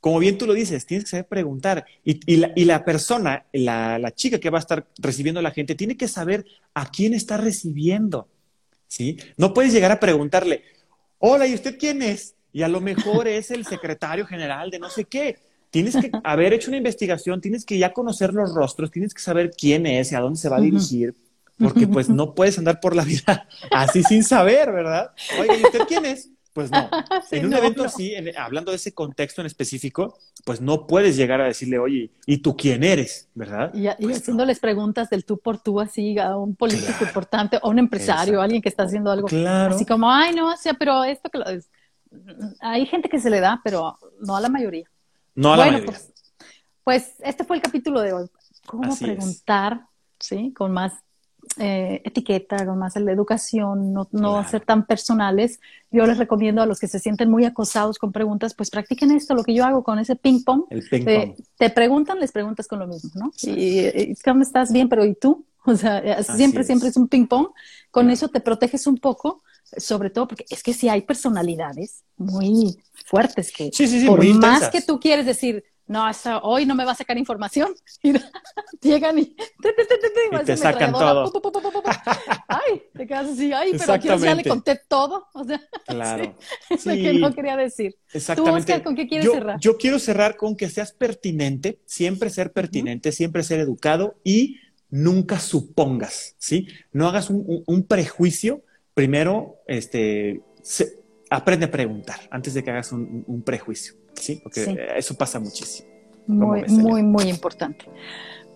[0.00, 1.84] como bien tú lo dices, tienes que saber preguntar.
[2.04, 6.08] Y, la, persona, la, chica que va a estar recibiendo a la gente, tiene que
[6.08, 8.28] saber a quién está recibiendo.
[8.86, 9.18] ¿sí?
[9.36, 10.62] No puedes llegar a preguntarle,
[11.18, 12.34] hola, ¿y usted quién es?
[12.52, 15.38] Y a lo mejor es el secretario general de no sé qué.
[15.70, 19.50] Tienes que haber hecho una investigación, tienes que ya conocer los rostros, tienes que saber
[19.50, 21.14] quién es y a dónde se va a dirigir,
[21.58, 25.12] porque pues no puedes andar por la vida así sin saber, ¿verdad?
[25.38, 26.30] Oye, ¿y usted quién es?
[26.58, 26.90] Pues no.
[27.30, 31.44] en un evento así, hablando de ese contexto en específico, pues no puedes llegar a
[31.44, 33.28] decirle, oye, ¿y tú quién eres?
[33.32, 33.70] ¿Verdad?
[33.72, 37.78] Y, pues haciéndoles preguntas del tú por tú así a un político importante o un
[37.78, 39.76] empresario, alguien que está haciendo algo claro.
[39.76, 41.70] así como, ay, no, o sea, pero esto que lo es.
[42.58, 44.90] Hay gente que se le da, pero no a la mayoría.
[45.36, 45.86] No a la mayoría.
[45.86, 46.12] Pues,
[46.82, 48.26] pues, este fue el capítulo de hoy.
[48.66, 49.82] ¿Cómo preguntar,
[50.18, 50.94] sí, con más
[51.58, 55.60] eh, etiqueta, más la educación, no, no ser tan personales.
[55.90, 59.34] Yo les recomiendo a los que se sienten muy acosados con preguntas, pues practiquen esto,
[59.34, 60.64] lo que yo hago con ese ping pong.
[60.68, 63.32] te preguntan, les preguntas con lo mismo, ¿no?
[63.42, 64.72] Y, ¿cómo estás?
[64.72, 65.44] Bien, pero ¿y tú?
[65.64, 67.48] O sea, eh, siempre, siempre es un ping pong.
[67.90, 69.42] Con eso te proteges un poco,
[69.76, 73.70] sobre todo porque es que si hay personalidades muy fuertes que
[74.06, 77.74] por más que tú quieres decir, no, hasta hoy no me va a sacar información.
[78.82, 79.34] llegan y,
[80.44, 81.32] te, sacan todo.
[82.48, 85.26] ay, te quedas así, ay, pero aquí ya le conté todo.
[85.32, 86.36] O sea, claro.
[86.78, 87.96] Sí, que no quería decir.
[88.12, 88.82] Exactamente.
[88.82, 89.58] ¿con qué quieres yo, cerrar?
[89.60, 94.58] Yo quiero cerrar con que seas pertinente, siempre ser pertinente, siempre ser educado y
[94.90, 96.68] nunca supongas, ¿sí?
[96.92, 98.62] No hagas un, prejuicio.
[98.92, 100.42] Primero, este,
[101.30, 103.94] aprende a preguntar antes de que hagas un prejuicio.
[104.18, 104.40] ¿Sí?
[104.42, 105.88] Porque eso pasa muchísimo.
[106.26, 107.86] Muy, muy, muy importante.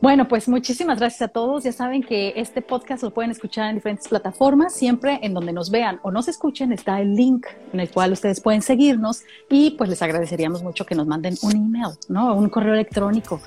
[0.03, 1.63] Bueno, pues muchísimas gracias a todos.
[1.63, 4.75] Ya saben que este podcast lo pueden escuchar en diferentes plataformas.
[4.75, 8.41] Siempre en donde nos vean o nos escuchen está el link en el cual ustedes
[8.41, 12.35] pueden seguirnos y pues les agradeceríamos mucho que nos manden un email, ¿no?
[12.35, 13.41] Un correo electrónico.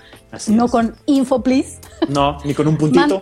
[0.47, 1.79] no con info, please.
[2.07, 3.19] No, ni con un puntito.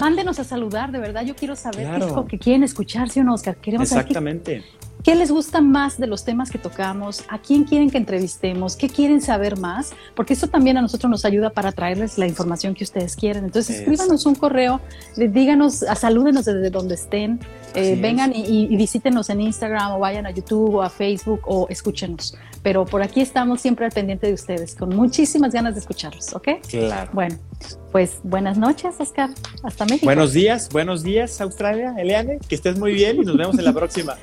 [0.00, 1.24] mándenos a saludar, de verdad.
[1.24, 3.56] Yo quiero saber qué es lo que quieren escuchar, ¿sí o no, Oscar?
[3.56, 4.62] Queremos Exactamente.
[5.02, 7.24] ¿Qué les gusta más de los temas que tocamos?
[7.28, 8.76] ¿A quién quieren que entrevistemos?
[8.76, 9.92] ¿Qué quieren saber más?
[10.14, 13.44] Porque eso también a nosotros nos ayuda para traerles la información que ustedes quieren.
[13.44, 14.80] Entonces, escríbanos un correo,
[15.16, 17.40] díganos, salúdenos desde donde estén,
[17.74, 22.36] eh, vengan y, visítenos en Instagram o vayan a YouTube o a Facebook o escúchenos.
[22.62, 26.48] Pero por aquí estamos siempre al pendiente de ustedes, con muchísimas ganas de escucharlos, ¿ok?
[26.68, 27.10] Claro.
[27.14, 27.38] Bueno,
[27.90, 29.30] pues buenas noches, Oscar.
[29.62, 30.04] Hasta México.
[30.04, 31.94] Buenos días, buenos días, Australia.
[31.96, 34.16] Eliane, que estés muy bien y nos vemos en la próxima.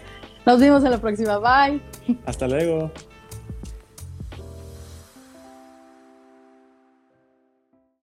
[0.48, 1.40] Nos vemos en la próxima.
[1.40, 1.82] Bye.
[2.26, 2.90] Hasta luego.